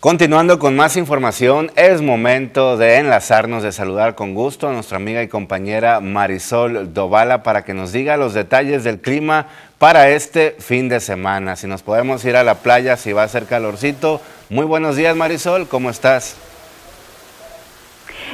[0.00, 5.22] Continuando con más información, es momento de enlazarnos, de saludar con gusto a nuestra amiga
[5.22, 10.88] y compañera Marisol Dovala para que nos diga los detalles del clima para este fin
[10.88, 11.54] de semana.
[11.54, 14.22] Si nos podemos ir a la playa, si va a ser calorcito.
[14.48, 16.34] Muy buenos días Marisol, ¿cómo estás?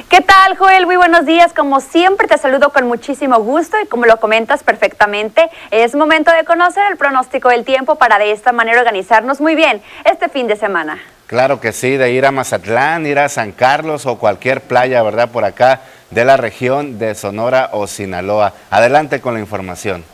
[0.09, 0.85] ¿Qué tal, Joel?
[0.85, 1.51] Muy buenos días.
[1.51, 6.45] Como siempre, te saludo con muchísimo gusto y como lo comentas perfectamente, es momento de
[6.45, 10.55] conocer el pronóstico del tiempo para de esta manera organizarnos muy bien este fin de
[10.55, 10.97] semana.
[11.27, 15.29] Claro que sí, de ir a Mazatlán, ir a San Carlos o cualquier playa, ¿verdad?
[15.29, 18.53] Por acá de la región de Sonora o Sinaloa.
[18.69, 20.05] Adelante con la información.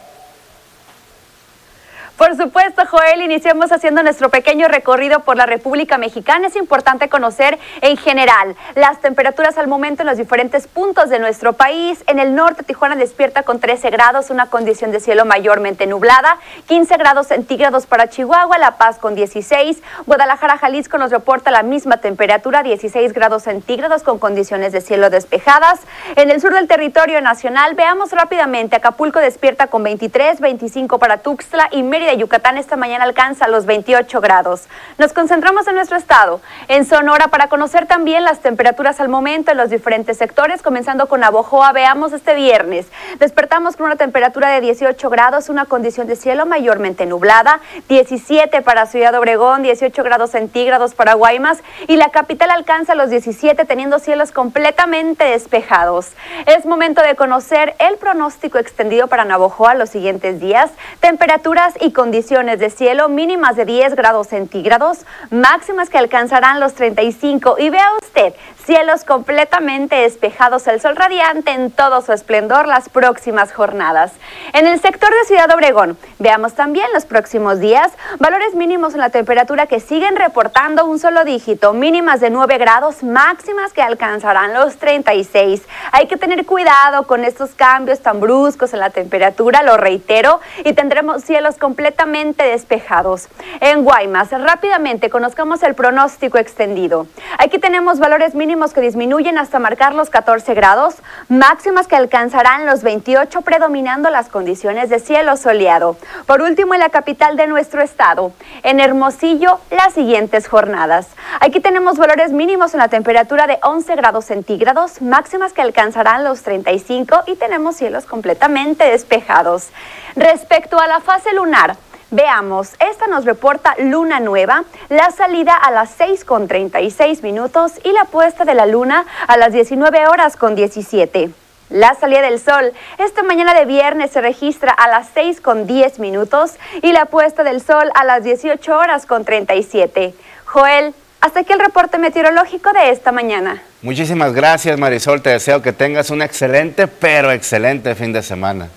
[2.23, 6.47] Por supuesto, Joel, iniciamos haciendo nuestro pequeño recorrido por la República Mexicana.
[6.47, 11.51] Es importante conocer en general las temperaturas al momento en los diferentes puntos de nuestro
[11.51, 12.01] país.
[12.07, 16.37] En el norte, Tijuana despierta con 13 grados, una condición de cielo mayormente nublada,
[16.69, 21.97] 15 grados centígrados para Chihuahua, La Paz con 16, Guadalajara, Jalisco nos reporta la misma
[21.97, 25.81] temperatura, 16 grados centígrados con condiciones de cielo despejadas.
[26.15, 31.67] En el sur del territorio nacional, veamos rápidamente, Acapulco despierta con 23, 25 para Tuxtla
[31.71, 34.67] y Mérida Yucatán esta mañana alcanza los 28 grados.
[34.97, 39.57] Nos concentramos en nuestro estado, en Sonora, para conocer también las temperaturas al momento en
[39.57, 41.71] los diferentes sectores, comenzando con Abojoa.
[41.71, 42.87] Veamos este viernes.
[43.19, 47.59] Despertamos con una temperatura de 18 grados, una condición de cielo mayormente nublada,
[47.89, 53.65] 17 para Ciudad Obregón, 18 grados centígrados para Guaymas y la capital alcanza los 17
[53.65, 56.11] teniendo cielos completamente despejados.
[56.45, 62.02] Es momento de conocer el pronóstico extendido para Navojoa los siguientes días, temperaturas y condiciones
[62.03, 67.55] condiciones de cielo mínimas de 10 grados centígrados, máximas que alcanzarán los 35.
[67.59, 68.33] Y vea usted,
[68.65, 74.11] cielos completamente despejados, el sol radiante en todo su esplendor las próximas jornadas.
[74.51, 77.89] En el sector de Ciudad Obregón, veamos también los próximos días,
[78.19, 83.01] valores mínimos en la temperatura que siguen reportando un solo dígito, mínimas de 9 grados,
[83.01, 85.61] máximas que alcanzarán los 36.
[85.93, 90.73] Hay que tener cuidado con estos cambios tan bruscos en la temperatura, lo reitero, y
[90.73, 91.92] tendremos cielos completamente
[92.37, 93.29] despejados.
[93.61, 97.07] En Guaymas, rápidamente conozcamos el pronóstico extendido.
[97.37, 100.95] Aquí tenemos valores mínimos que disminuyen hasta marcar los 14 grados,
[101.29, 105.95] máximas que alcanzarán los 28 predominando las condiciones de cielo soleado.
[106.25, 108.31] Por último, en la capital de nuestro estado,
[108.63, 111.07] en Hermosillo, las siguientes jornadas.
[111.39, 116.41] Aquí tenemos valores mínimos en la temperatura de 11 grados centígrados, máximas que alcanzarán los
[116.41, 119.69] 35 y tenemos cielos completamente despejados.
[120.15, 121.75] Respecto a la fase lunar,
[122.15, 127.91] Veamos, esta nos reporta luna nueva, la salida a las 6 con 36 minutos y
[127.91, 131.31] la puesta de la luna a las 19 horas con 17.
[131.71, 135.97] La salida del sol esta mañana de viernes se registra a las 6 con 10
[135.97, 136.51] minutos
[136.83, 140.13] y la puesta del sol a las 18 horas con 37.
[140.45, 143.63] Joel, hasta aquí el reporte meteorológico de esta mañana.
[143.81, 148.69] Muchísimas gracias Marisol, te deseo que tengas un excelente, pero excelente fin de semana.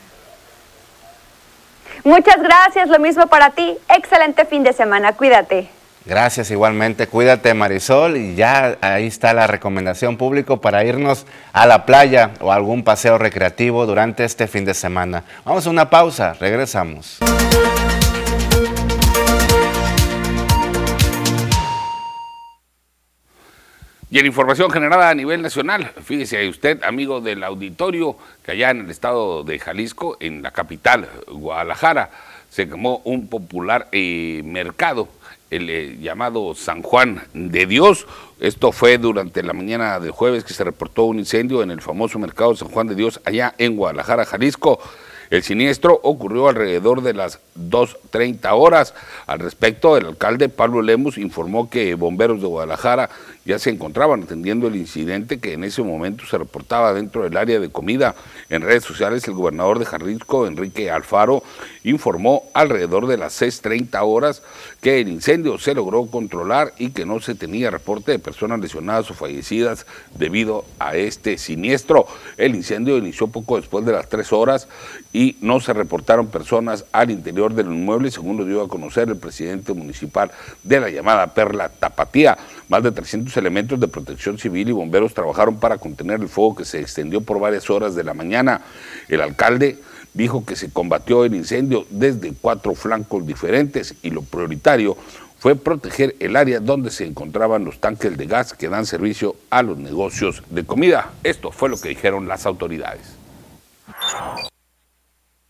[2.06, 3.76] Muchas gracias, lo mismo para ti.
[3.88, 5.68] Excelente fin de semana, cuídate.
[6.04, 11.84] Gracias igualmente, cuídate Marisol y ya ahí está la recomendación público para irnos a la
[11.84, 15.24] playa o algún paseo recreativo durante este fin de semana.
[15.44, 17.18] Vamos a una pausa, regresamos.
[24.16, 28.80] Y en información generada a nivel nacional, fíjese usted, amigo del auditorio, que allá en
[28.80, 32.08] el estado de Jalisco, en la capital, Guadalajara,
[32.48, 35.08] se quemó un popular eh, mercado,
[35.50, 38.06] el eh, llamado San Juan de Dios.
[38.40, 42.18] Esto fue durante la mañana del jueves que se reportó un incendio en el famoso
[42.18, 44.80] mercado San Juan de Dios, allá en Guadalajara, Jalisco.
[45.30, 48.94] El siniestro ocurrió alrededor de las 2.30 horas.
[49.26, 53.10] Al respecto, el alcalde Pablo Lemus informó que bomberos de Guadalajara
[53.44, 57.60] ya se encontraban atendiendo el incidente que en ese momento se reportaba dentro del área
[57.60, 58.14] de comida.
[58.50, 61.42] En redes sociales, el gobernador de Jalisco, Enrique Alfaro,
[61.86, 64.42] informó alrededor de las 6.30 horas
[64.80, 69.08] que el incendio se logró controlar y que no se tenía reporte de personas lesionadas
[69.10, 69.86] o fallecidas
[70.18, 72.06] debido a este siniestro.
[72.36, 74.66] El incendio inició poco después de las 3 horas
[75.12, 79.16] y no se reportaron personas al interior del inmueble, según lo dio a conocer el
[79.16, 80.32] presidente municipal
[80.64, 82.36] de la llamada Perla Tapatía.
[82.68, 86.64] Más de 300 elementos de protección civil y bomberos trabajaron para contener el fuego que
[86.64, 88.62] se extendió por varias horas de la mañana.
[89.08, 89.78] El alcalde
[90.16, 94.96] dijo que se combatió el incendio desde cuatro flancos diferentes y lo prioritario
[95.38, 99.62] fue proteger el área donde se encontraban los tanques de gas que dan servicio a
[99.62, 101.12] los negocios de comida.
[101.22, 103.16] Esto fue lo que dijeron las autoridades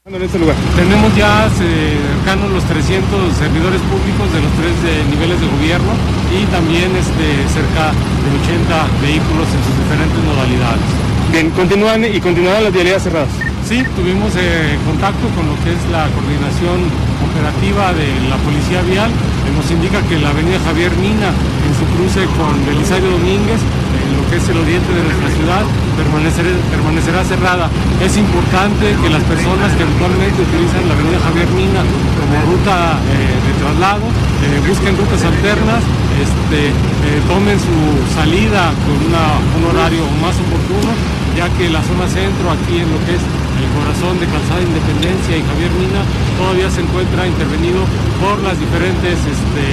[0.06, 0.54] en este lugar.
[0.76, 4.74] Tenemos ya cercanos los 300 servidores públicos de los tres
[5.10, 5.92] niveles de gobierno
[6.30, 10.86] y también este, cerca de 80 vehículos en sus diferentes modalidades.
[11.32, 13.55] Bien, continúan y continuarán las vialidades cerradas.
[13.66, 16.86] Sí, tuvimos eh, contacto con lo que es la coordinación
[17.18, 19.10] operativa de la Policía Vial.
[19.58, 24.22] Nos indica que la avenida Javier Mina, en su cruce con Belisario Domínguez, en lo
[24.30, 25.66] que es el oriente de nuestra ciudad,
[25.98, 27.66] permanecerá cerrada.
[27.98, 33.34] Es importante que las personas que actualmente utilizan la avenida Javier Mina como ruta eh,
[33.34, 34.06] de traslado
[34.46, 35.82] eh, busquen rutas alternas,
[36.22, 37.74] este, eh, tomen su
[38.14, 40.94] salida con un horario más oportuno,
[41.34, 43.24] ya que la zona centro, aquí en lo que es
[43.64, 46.02] el corazón de Calzada Independencia y Javier Mina,
[46.36, 47.80] todavía se encuentra intervenido
[48.20, 49.64] por las diferentes este,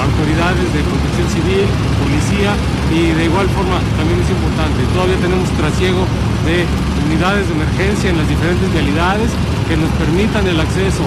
[0.00, 1.66] autoridades de protección civil,
[2.00, 2.52] policía
[2.92, 6.06] y de igual forma también es importante, todavía tenemos trasiego
[6.46, 6.64] de
[7.06, 9.30] unidades de emergencia en las diferentes vialidades
[9.68, 11.04] que nos permitan el acceso.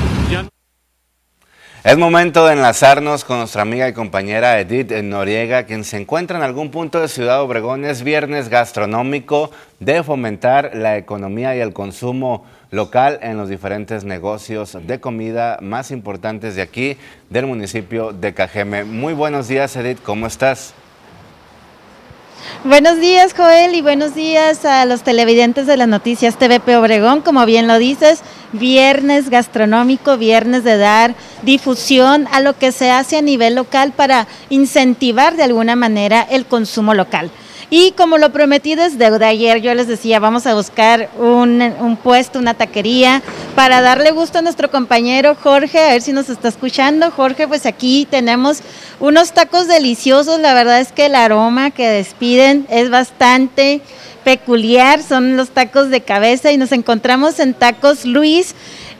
[1.83, 6.43] Es momento de enlazarnos con nuestra amiga y compañera Edith Noriega, quien se encuentra en
[6.43, 7.85] algún punto de Ciudad Obregón.
[7.85, 9.49] Es viernes gastronómico
[9.79, 15.89] de fomentar la economía y el consumo local en los diferentes negocios de comida más
[15.89, 16.97] importantes de aquí,
[17.31, 18.83] del municipio de Cajeme.
[18.83, 20.75] Muy buenos días, Edith, ¿cómo estás?
[22.63, 27.21] Buenos días, Joel, y buenos días a los televidentes de las noticias TVP Obregón.
[27.21, 33.17] Como bien lo dices, viernes gastronómico, viernes de dar difusión a lo que se hace
[33.17, 37.31] a nivel local para incentivar de alguna manera el consumo local.
[37.73, 42.53] Y como lo prometí desde ayer, yo les decía, vamos a buscar un, puesto, una
[42.53, 43.21] taquería,
[43.55, 47.11] para darle gusto a nuestro compañero Jorge, a ver si nos está escuchando.
[47.11, 48.59] Jorge, pues aquí tenemos
[48.99, 53.79] unos tacos deliciosos, la verdad es que el aroma que despiden es bastante
[54.25, 58.53] peculiar, son los tacos de cabeza y nos encontramos en Tacos Luis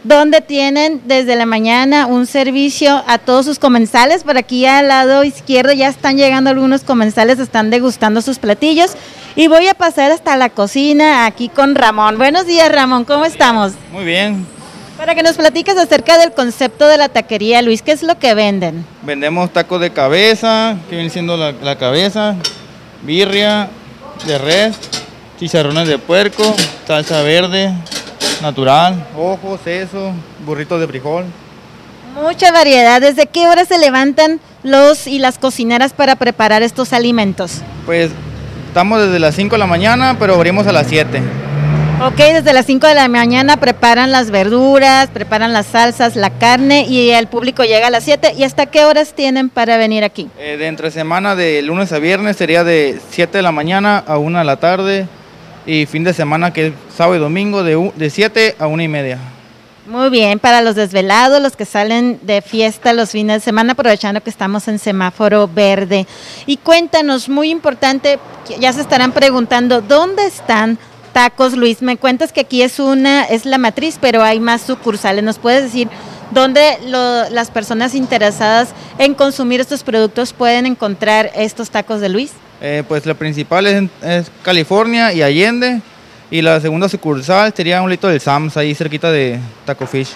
[0.04, 4.24] donde tienen desde la mañana un servicio a todos sus comensales.
[4.24, 8.92] Por aquí al lado izquierdo ya están llegando algunos comensales, están degustando sus platillos.
[9.36, 12.18] Y voy a pasar hasta la cocina aquí con Ramón.
[12.18, 13.74] Buenos días Ramón, ¿cómo estamos?
[13.92, 14.46] Muy bien.
[14.98, 18.36] Para que nos platiques acerca del concepto de la taquería, Luis, ¿qué es lo que
[18.36, 18.86] venden?
[19.02, 22.36] Vendemos tacos de cabeza, que viene siendo la, la cabeza,
[23.02, 23.70] birria
[24.28, 24.76] de res,
[25.40, 26.44] chicharrones de puerco,
[26.86, 27.74] salsa verde,
[28.42, 30.12] natural, ojos, eso,
[30.46, 31.26] burritos de frijol.
[32.16, 33.00] Mucha variedad.
[33.00, 37.62] ¿Desde qué hora se levantan los y las cocineras para preparar estos alimentos?
[37.86, 38.12] Pues
[38.68, 41.22] estamos desde las 5 de la mañana, pero abrimos a las 7.
[42.04, 46.86] Ok, desde las 5 de la mañana preparan las verduras, preparan las salsas, la carne
[46.88, 48.34] y el público llega a las 7.
[48.38, 50.28] ¿Y hasta qué horas tienen para venir aquí?
[50.40, 54.18] Eh, de entre semana, de lunes a viernes, sería de 7 de la mañana a
[54.18, 55.08] 1 de la tarde
[55.66, 58.88] y fin de semana que es sábado y domingo de, de 7 a 1 y
[58.88, 59.20] media.
[59.88, 64.22] Muy bien, para los desvelados, los que salen de fiesta los fines de semana, aprovechando
[64.22, 66.06] que estamos en semáforo verde.
[66.46, 68.20] Y cuéntanos, muy importante,
[68.60, 70.78] ya se estarán preguntando, ¿dónde están
[71.14, 71.82] Tacos Luis?
[71.82, 75.24] Me cuentas que aquí es una, es la matriz, pero hay más sucursales.
[75.24, 75.90] ¿Nos puedes decir
[76.30, 78.70] dónde lo, las personas interesadas
[79.00, 82.34] en consumir estos productos pueden encontrar estos tacos de Luis?
[82.62, 85.82] Eh, pues la principal es, California y Allende.
[86.30, 90.10] Y la segunda sucursal sería un litro del Sams, ahí cerquita de Taco Fish.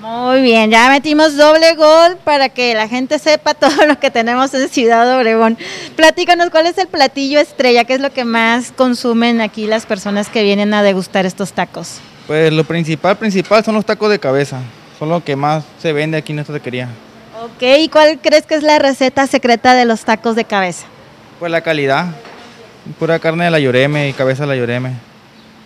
[0.00, 4.54] Muy bien, ya metimos doble gol para que la gente sepa todo lo que tenemos
[4.54, 5.58] en Ciudad Obregón.
[5.96, 7.82] Platícanos, ¿cuál es el platillo estrella?
[7.82, 11.98] ¿Qué es lo que más consumen aquí las personas que vienen a degustar estos tacos?
[12.28, 14.60] Pues lo principal, principal son los tacos de cabeza.
[15.00, 16.88] Son lo que más se vende aquí en esta taquería.
[17.42, 20.86] Ok, ¿y cuál crees que es la receta secreta de los tacos de cabeza?
[21.38, 22.06] Pues la calidad,
[22.98, 25.08] pura carne de la lloreme y cabeza de la lloreme.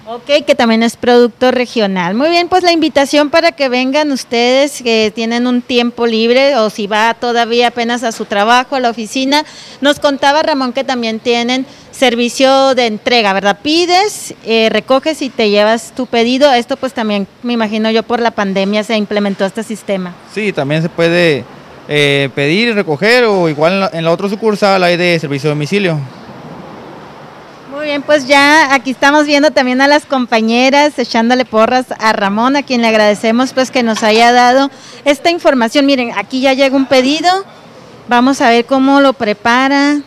[0.04, 2.14] Ok, que también es producto regional.
[2.14, 6.70] Muy bien, pues la invitación para que vengan ustedes que tienen un tiempo libre o
[6.70, 9.44] si va todavía apenas a su trabajo, a la oficina.
[9.80, 13.60] Nos contaba Ramón que también tienen servicio de entrega, ¿verdad?
[13.62, 16.52] Pides, eh, recoges y te llevas tu pedido.
[16.52, 20.14] Esto pues también, me imagino yo, por la pandemia se implementó este sistema.
[20.34, 21.44] Sí, también se puede
[21.88, 25.98] eh, pedir y recoger o igual en la, otra sucursal hay de servicio de domicilio.
[27.74, 32.54] Muy bien, pues ya aquí estamos viendo también a las compañeras echándole porras a Ramón,
[32.54, 34.70] a quien le agradecemos pues que nos haya dado
[35.04, 35.86] esta información.
[35.86, 37.28] Miren, aquí ya llega un pedido,
[38.08, 40.02] vamos a ver cómo lo prepara.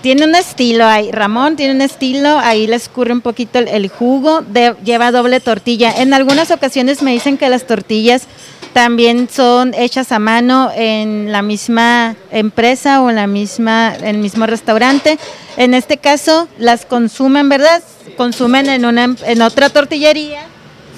[0.00, 4.42] Tiene un estilo ahí, Ramón tiene un estilo, ahí le escurre un poquito el, jugo,
[4.84, 5.94] lleva doble tortilla.
[5.96, 8.28] En algunas ocasiones me dicen que las tortillas
[8.74, 14.18] también son hechas a mano en la misma empresa o en la misma en el
[14.18, 15.16] mismo restaurante.
[15.56, 17.82] En este caso las consumen, ¿verdad?
[18.16, 20.42] Consumen en una en otra tortillería.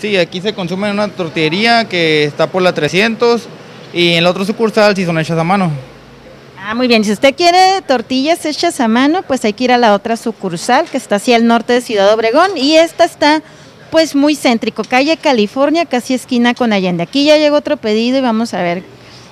[0.01, 3.43] Sí, aquí se consume en una tortillería que está por la 300
[3.93, 5.71] y en el otro sucursal sí son hechas a mano.
[6.59, 7.05] Ah, muy bien.
[7.05, 10.87] Si usted quiere tortillas hechas a mano, pues hay que ir a la otra sucursal
[10.87, 13.43] que está hacia el norte de Ciudad Obregón y esta está
[13.97, 17.03] pues muy céntrico, calle California, casi esquina con Allende.
[17.03, 18.83] Aquí ya llegó otro pedido y vamos a ver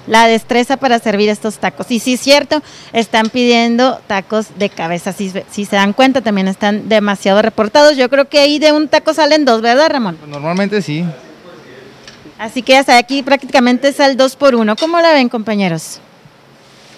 [0.07, 1.91] la destreza para servir estos tacos.
[1.91, 2.63] Y sí es cierto,
[2.95, 5.13] están pidiendo tacos de cabeza.
[5.13, 7.99] Si, si, se dan cuenta, también están demasiado reportados.
[7.99, 10.17] Yo creo que ahí de un taco salen dos, ¿verdad, Ramón?
[10.17, 11.05] Pues normalmente sí.
[12.39, 14.77] Así que hasta aquí prácticamente es al dos por uno.
[14.77, 16.01] ¿Cómo la ven, compañeros?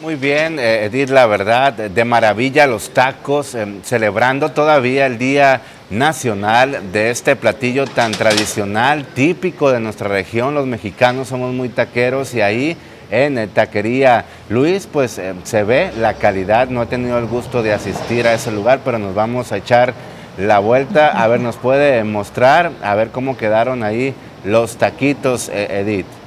[0.02, 5.62] Muy bien, eh, Edith, la verdad, de maravilla los tacos, em, celebrando todavía el Día
[5.88, 10.54] Nacional de este platillo tan tradicional, típico de nuestra región.
[10.54, 12.76] Los mexicanos somos muy taqueros y ahí
[13.10, 16.68] en Taquería Luis, pues em, se ve la calidad.
[16.68, 19.94] No he tenido el gusto de asistir a ese lugar, pero nos vamos a echar
[20.36, 21.08] la vuelta.
[21.08, 24.12] A ver, nos puede mostrar, a ver cómo quedaron ahí
[24.44, 26.25] los taquitos, eh, Edith.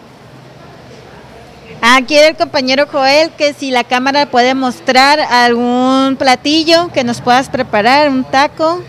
[1.81, 7.22] Ah, quiere el compañero Joel que si la cámara puede mostrar algún platillo que nos
[7.22, 8.81] puedas preparar, un taco.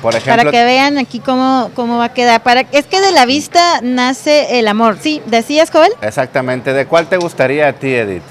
[0.00, 2.42] Por ejemplo, para que vean aquí cómo, cómo va a quedar.
[2.42, 4.98] Para, es que de la vista nace el amor.
[5.00, 5.92] Sí, ¿decías, Joel?
[6.00, 6.72] Exactamente.
[6.72, 8.22] ¿De cuál te gustaría a ti, Edith?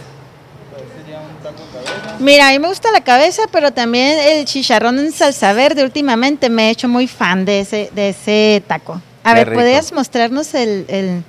[2.19, 6.49] Mira, a mí me gusta la cabeza, pero también el chicharrón en salsa verde últimamente
[6.49, 9.01] me he hecho muy fan de ese, de ese taco.
[9.23, 11.23] A ver, ¿podrías mostrarnos el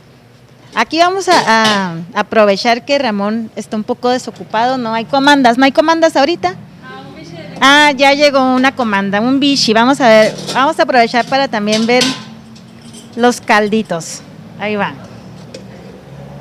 [0.78, 5.72] Aquí vamos a, aprovechar que Ramón está un poco desocupado, no hay comandas, no hay
[5.72, 6.54] comandas ahorita.
[7.62, 9.72] Ah, ya llegó una comanda, un bichi.
[9.72, 12.04] Vamos a ver, vamos a aprovechar para también ver
[13.16, 14.20] los calditos.
[14.60, 14.92] Ahí va.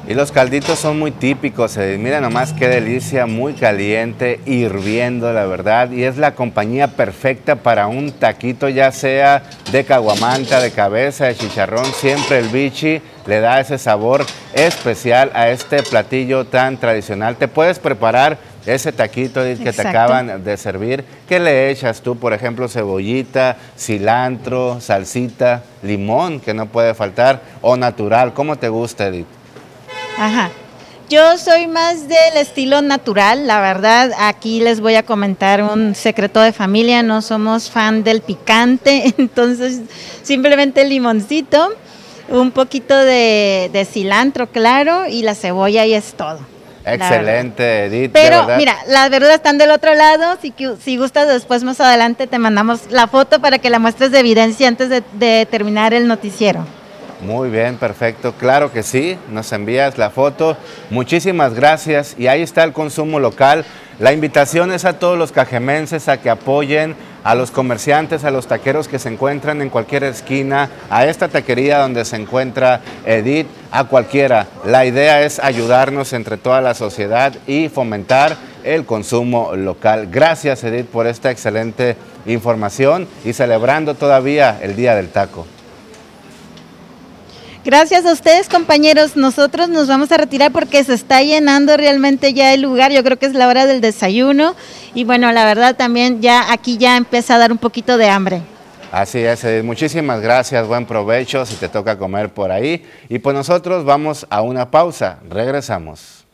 [0.08, 5.48] Y los calditos son muy típicos, eh, mira nomás qué delicia, muy caliente, hirviendo la
[5.48, 9.42] verdad, y es la compañía perfecta para un taquito, ya sea
[9.72, 14.24] de caguamanta, de cabeza, de chicharrón, siempre el bichi le da ese sabor
[14.54, 17.36] especial a este platillo tan tradicional.
[17.38, 18.38] Te puedes preparar
[18.68, 22.16] ese taquito que te acaban de servir, ¿qué le echas tú?
[22.16, 29.08] Por ejemplo, cebollita, cilantro, salsita, limón, que no puede faltar, o natural, ¿cómo te gusta,
[29.08, 29.35] Edith?
[30.18, 30.50] Ajá.
[31.08, 34.12] Yo soy más del estilo natural, la verdad.
[34.18, 37.04] Aquí les voy a comentar un secreto de familia.
[37.04, 39.82] No somos fan del picante, entonces
[40.24, 41.70] simplemente el limoncito,
[42.30, 46.40] un poquito de, de cilantro, claro, y la cebolla y es todo.
[46.86, 48.12] Excelente, Edith.
[48.12, 50.38] Pero mira, las verduras están del otro lado.
[50.42, 54.20] Si, si gustas, después más adelante te mandamos la foto para que la muestres de
[54.20, 56.66] evidencia antes de, de terminar el noticiero.
[57.26, 58.34] Muy bien, perfecto.
[58.34, 60.56] Claro que sí, nos envías la foto.
[60.92, 62.16] Muchísimas gracias.
[62.20, 63.66] Y ahí está el consumo local.
[63.98, 68.46] La invitación es a todos los cajemenses a que apoyen a los comerciantes, a los
[68.46, 73.86] taqueros que se encuentran en cualquier esquina, a esta taquería donde se encuentra Edith, a
[73.86, 74.46] cualquiera.
[74.64, 80.10] La idea es ayudarnos entre toda la sociedad y fomentar el consumo local.
[80.12, 81.96] Gracias Edith por esta excelente
[82.28, 85.48] información y celebrando todavía el Día del Taco.
[87.66, 89.18] Gracias a ustedes, compañeros.
[89.18, 92.92] Nosotros nos vamos a retirar porque se está llenando realmente ya el lugar.
[92.92, 94.56] Yo creo que es la hora del desayuno.
[94.94, 98.42] Y bueno, la verdad también ya aquí ya empieza a dar un poquito de hambre.
[98.92, 99.66] Así es, Edith.
[99.66, 102.86] muchísimas gracias, buen provecho si te toca comer por ahí.
[103.10, 106.28] Y pues nosotros vamos a una pausa, regresamos.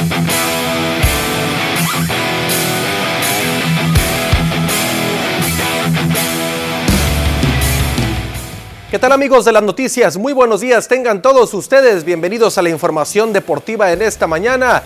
[8.91, 10.17] ¿Qué tal amigos de las noticias?
[10.17, 14.83] Muy buenos días, tengan todos ustedes bienvenidos a la información deportiva en esta mañana.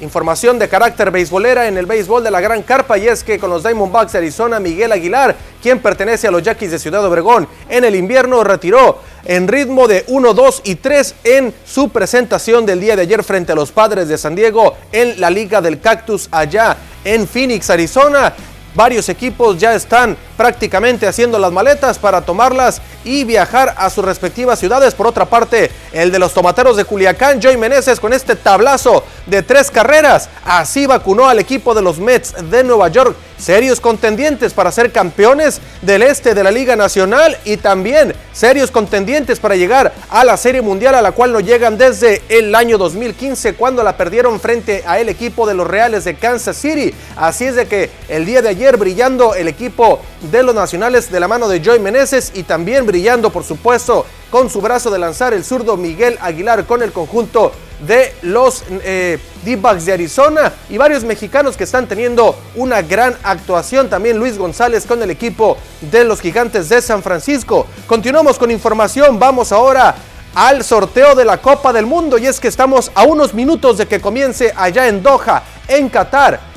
[0.00, 3.48] Información de carácter beisbolera en el béisbol de la Gran Carpa y es que con
[3.48, 7.84] los Diamondbacks de Arizona, Miguel Aguilar, quien pertenece a los Yaquis de Ciudad Obregón, en
[7.84, 12.94] el invierno retiró en ritmo de 1, 2 y 3 en su presentación del día
[12.94, 16.76] de ayer frente a los Padres de San Diego en la Liga del Cactus allá
[17.02, 18.34] en Phoenix, Arizona.
[18.74, 24.58] Varios equipos ya están prácticamente haciendo las maletas para tomarlas y viajar a sus respectivas
[24.58, 24.94] ciudades.
[24.94, 29.42] Por otra parte, el de los tomateros de Culiacán, Joey Meneses, con este tablazo de
[29.42, 34.72] tres carreras, así vacunó al equipo de los Mets de Nueva York, serios contendientes para
[34.72, 40.24] ser campeones del este de la Liga Nacional y también serios contendientes para llegar a
[40.24, 44.40] la Serie Mundial a la cual no llegan desde el año 2015 cuando la perdieron
[44.40, 46.94] frente a el equipo de los Reales de Kansas City.
[47.16, 50.00] Así es de que el día de ayer brillando el equipo
[50.30, 54.50] de los nacionales de la mano de Joey Meneses y también brillando por supuesto con
[54.50, 57.52] su brazo de lanzar el zurdo Miguel Aguilar con el conjunto
[57.86, 63.88] de los eh, D-Backs de Arizona y varios mexicanos que están teniendo una gran actuación.
[63.90, 67.66] También Luis González con el equipo de los Gigantes de San Francisco.
[67.86, 69.18] Continuamos con información.
[69.18, 69.94] Vamos ahora
[70.34, 73.86] al sorteo de la Copa del Mundo y es que estamos a unos minutos de
[73.86, 76.53] que comience allá en Doha, en Qatar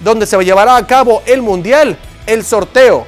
[0.00, 1.96] donde se llevará a cabo el Mundial,
[2.26, 3.06] el sorteo.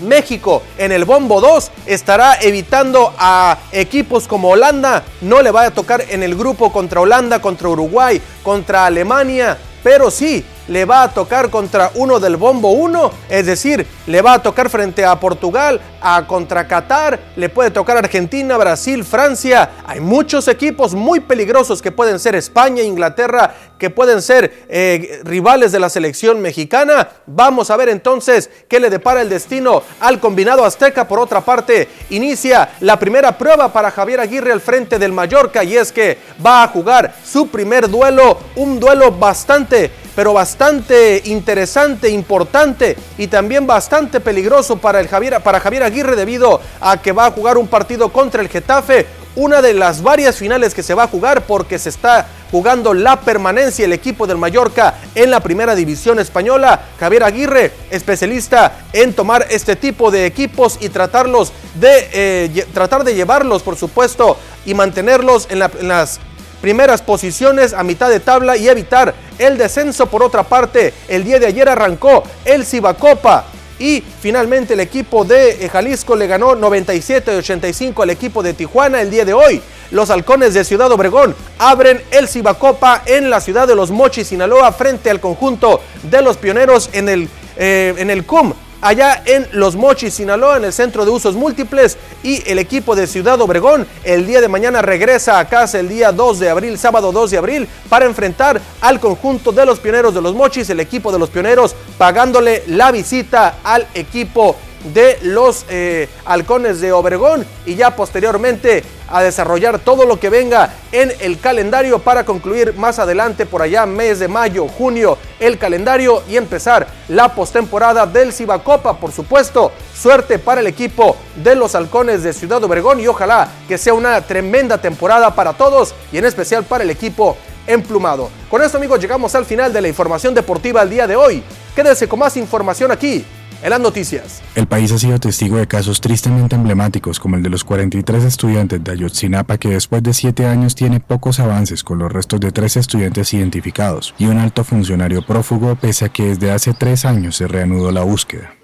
[0.00, 5.70] México en el bombo 2 estará evitando a equipos como Holanda, no le va a
[5.70, 11.12] tocar en el grupo contra Holanda, contra Uruguay, contra Alemania, pero sí le va a
[11.12, 15.80] tocar contra uno del bombo 1, es decir, le va a tocar frente a Portugal,
[16.00, 19.70] a contra Qatar, le puede tocar Argentina, Brasil, Francia.
[19.86, 25.72] Hay muchos equipos muy peligrosos que pueden ser España, Inglaterra, que pueden ser eh, rivales
[25.72, 27.08] de la selección mexicana.
[27.26, 31.08] Vamos a ver entonces qué le depara el destino al combinado azteca.
[31.08, 35.76] Por otra parte, inicia la primera prueba para Javier Aguirre al frente del Mallorca y
[35.76, 42.96] es que va a jugar su primer duelo, un duelo bastante pero bastante interesante, importante
[43.18, 47.30] y también bastante peligroso para, el Javier, para Javier Aguirre debido a que va a
[47.30, 51.08] jugar un partido contra el Getafe, una de las varias finales que se va a
[51.08, 56.20] jugar porque se está jugando la permanencia el equipo del Mallorca en la primera división
[56.20, 56.80] española.
[57.00, 63.16] Javier Aguirre, especialista en tomar este tipo de equipos y tratarlos de eh, tratar de
[63.16, 66.20] llevarlos, por supuesto, y mantenerlos en, la, en las
[66.64, 70.06] primeras posiciones a mitad de tabla y evitar el descenso.
[70.06, 73.44] Por otra parte, el día de ayer arrancó el Cibacopa
[73.78, 79.26] y finalmente el equipo de Jalisco le ganó 97-85 al equipo de Tijuana el día
[79.26, 79.60] de hoy.
[79.90, 84.72] Los halcones de Ciudad Obregón abren el Cibacopa en la ciudad de Los Mochis, Sinaloa,
[84.72, 87.28] frente al conjunto de los pioneros en el
[87.58, 88.54] eh, en el CUM
[88.84, 91.96] allá en Los Mochis, Sinaloa, en el Centro de Usos Múltiples.
[92.22, 96.12] Y el equipo de Ciudad Obregón el día de mañana regresa a casa el día
[96.12, 100.20] 2 de abril, sábado 2 de abril, para enfrentar al conjunto de los pioneros de
[100.20, 104.56] Los Mochis, el equipo de los pioneros pagándole la visita al equipo
[104.92, 110.74] de los eh, halcones de Obregón y ya posteriormente a desarrollar todo lo que venga
[110.92, 116.22] en el calendario para concluir más adelante por allá mes de mayo, junio el calendario
[116.28, 119.72] y empezar la postemporada del Cibacopa, por supuesto.
[119.94, 124.20] Suerte para el equipo de los halcones de Ciudad Obregón y ojalá que sea una
[124.20, 127.36] tremenda temporada para todos y en especial para el equipo
[127.66, 128.30] emplumado.
[128.50, 131.42] Con esto amigos llegamos al final de la información deportiva el día de hoy.
[131.74, 133.24] Quédese con más información aquí
[133.62, 134.42] en las noticias.
[134.54, 138.82] El país ha sido testigo de casos tristemente emblemáticos como el de los 43 estudiantes
[138.82, 142.76] de Ayotzinapa que después de siete años tiene pocos avances con los restos de tres
[142.76, 147.46] estudiantes identificados y un alto funcionario prófugo pese a que desde hace tres años se
[147.48, 148.54] reanudó la búsqueda.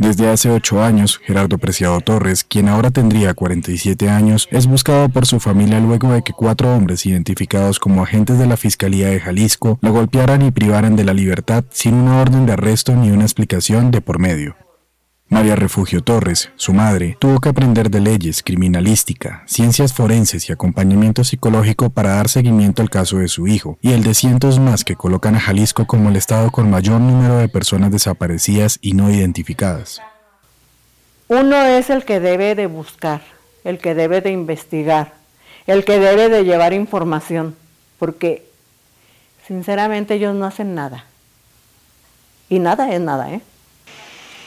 [0.00, 5.26] Desde hace ocho años, Gerardo Preciado Torres, quien ahora tendría 47 años, es buscado por
[5.26, 9.78] su familia luego de que cuatro hombres identificados como agentes de la Fiscalía de Jalisco
[9.82, 13.90] lo golpearan y privaran de la libertad sin una orden de arresto ni una explicación
[13.90, 14.56] de por medio.
[15.32, 21.22] María Refugio Torres, su madre, tuvo que aprender de leyes, criminalística, ciencias forenses y acompañamiento
[21.22, 24.96] psicológico para dar seguimiento al caso de su hijo y el de cientos más que
[24.96, 30.02] colocan a Jalisco como el estado con mayor número de personas desaparecidas y no identificadas.
[31.28, 33.22] Uno es el que debe de buscar,
[33.62, 35.14] el que debe de investigar,
[35.68, 37.54] el que debe de llevar información,
[38.00, 38.50] porque
[39.46, 41.04] sinceramente ellos no hacen nada.
[42.48, 43.42] Y nada es nada, ¿eh?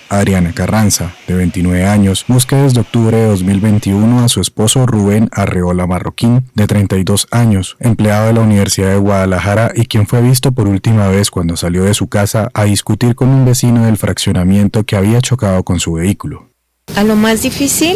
[0.10, 5.88] Adriana Carranza, de 29 años, busca desde octubre de 2021 a su esposo Rubén Arreola
[5.88, 10.68] Marroquín, de 32 años, empleado de la Universidad de Guadalajara y quien fue visto por
[10.68, 14.96] última vez cuando salió de su casa a discutir con un vecino del fraccionamiento que
[14.96, 16.50] había chocado con su vehículo.
[16.96, 17.96] A lo más difícil,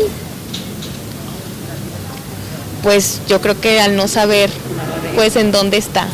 [2.83, 4.49] pues yo creo que al no saber
[5.15, 6.07] pues en dónde está.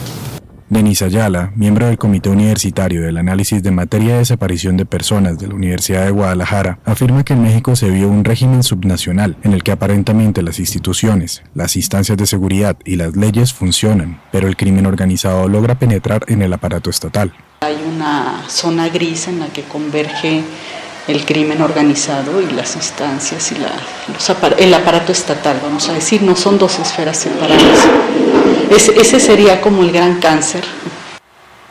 [0.74, 5.48] Denis Ayala, miembro del Comité Universitario del Análisis de Materia de Desaparición de Personas de
[5.48, 9.62] la Universidad de Guadalajara, afirma que en México se vio un régimen subnacional en el
[9.62, 14.88] que aparentemente las instituciones, las instancias de seguridad y las leyes funcionan, pero el crimen
[14.88, 17.32] organizado logra penetrar en el aparato estatal.
[17.62, 20.44] Hay una zona gris en la que converge
[21.08, 23.56] el crimen organizado y las instancias y
[24.58, 28.43] el aparato estatal, vamos a decir, no son dos esferas separadas.
[28.72, 30.64] Ese sería como el gran cáncer.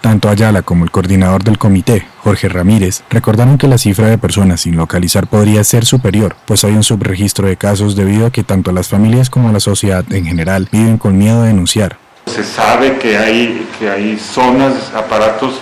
[0.03, 4.63] Tanto Ayala como el coordinador del comité, Jorge Ramírez, recordaron que la cifra de personas
[4.63, 8.73] sin localizar podría ser superior, pues hay un subregistro de casos debido a que tanto
[8.73, 11.99] las familias como la sociedad en general viven con miedo de denunciar.
[12.27, 15.61] Se sabe que hay, que hay zonas, aparatos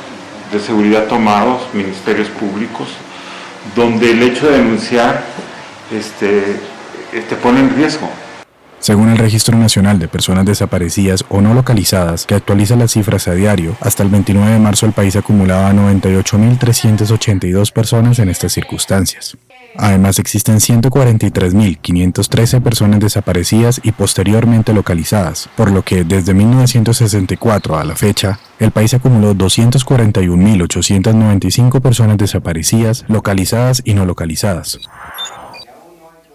[0.51, 2.89] de seguridad tomados, ministerios públicos,
[3.77, 5.23] donde el hecho de denunciar
[5.93, 6.57] este,
[7.29, 8.09] te pone en riesgo.
[8.81, 13.35] Según el Registro Nacional de Personas Desaparecidas o No Localizadas, que actualiza las cifras a
[13.35, 19.37] diario, hasta el 29 de marzo el país acumulaba 98.382 personas en estas circunstancias.
[19.77, 27.97] Además existen 143.513 personas desaparecidas y posteriormente localizadas, por lo que desde 1964 a la
[27.97, 34.79] fecha, el país acumuló 241.895 personas desaparecidas, localizadas y no localizadas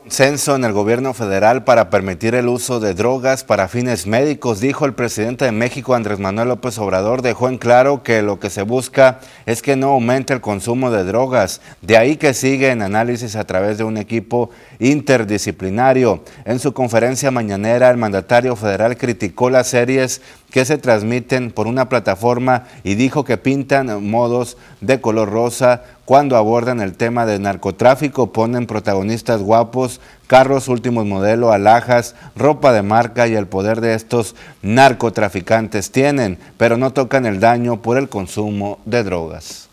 [0.07, 4.86] censo en el gobierno federal para permitir el uso de drogas para fines médicos, dijo
[4.86, 8.61] el presidente de México, Andrés Manuel López Obrador, dejó en claro que lo que se
[8.61, 11.61] busca es que no aumente el consumo de drogas.
[11.82, 16.23] De ahí que sigue en análisis a través de un equipo interdisciplinario.
[16.45, 20.22] En su conferencia mañanera, el mandatario federal criticó las series
[20.52, 26.38] que se transmiten por una plataforma y dijo que pintan modos de color rosa cuando
[26.38, 33.27] abordan el tema del narcotráfico, ponen protagonistas guapos, carros últimos modelo, alhajas, ropa de marca
[33.27, 38.80] y el poder de estos narcotraficantes tienen, pero no tocan el daño por el consumo
[38.85, 39.68] de drogas.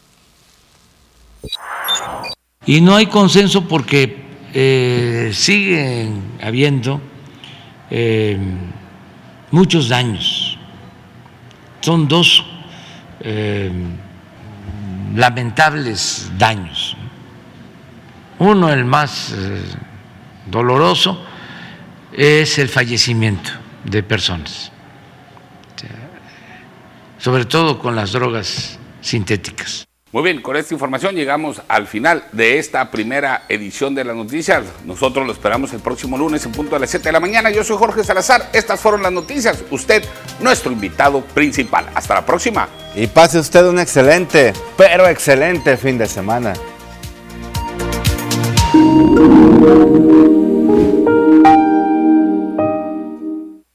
[2.65, 7.01] Y no hay consenso porque eh, siguen habiendo
[7.91, 8.39] eh,
[9.51, 10.59] muchos daños
[11.81, 12.45] son dos
[13.21, 13.73] eh,
[15.15, 16.97] lamentables daños.
[18.39, 19.35] Uno, el más
[20.47, 21.25] doloroso,
[22.13, 23.51] es el fallecimiento
[23.85, 24.71] de personas,
[27.19, 29.87] sobre todo con las drogas sintéticas.
[30.13, 34.63] Muy bien, con esta información llegamos al final de esta primera edición de las noticias.
[34.85, 37.51] Nosotros lo esperamos el próximo lunes en punto de las 7 de la mañana.
[37.51, 38.51] Yo soy Jorge Salazar.
[38.53, 39.65] Estas fueron las noticias.
[39.71, 40.05] Usted,
[40.41, 41.87] nuestro invitado principal.
[41.95, 42.69] Hasta la próxima.
[42.95, 46.53] y pase usted un excelente, pero excelente fin de semana.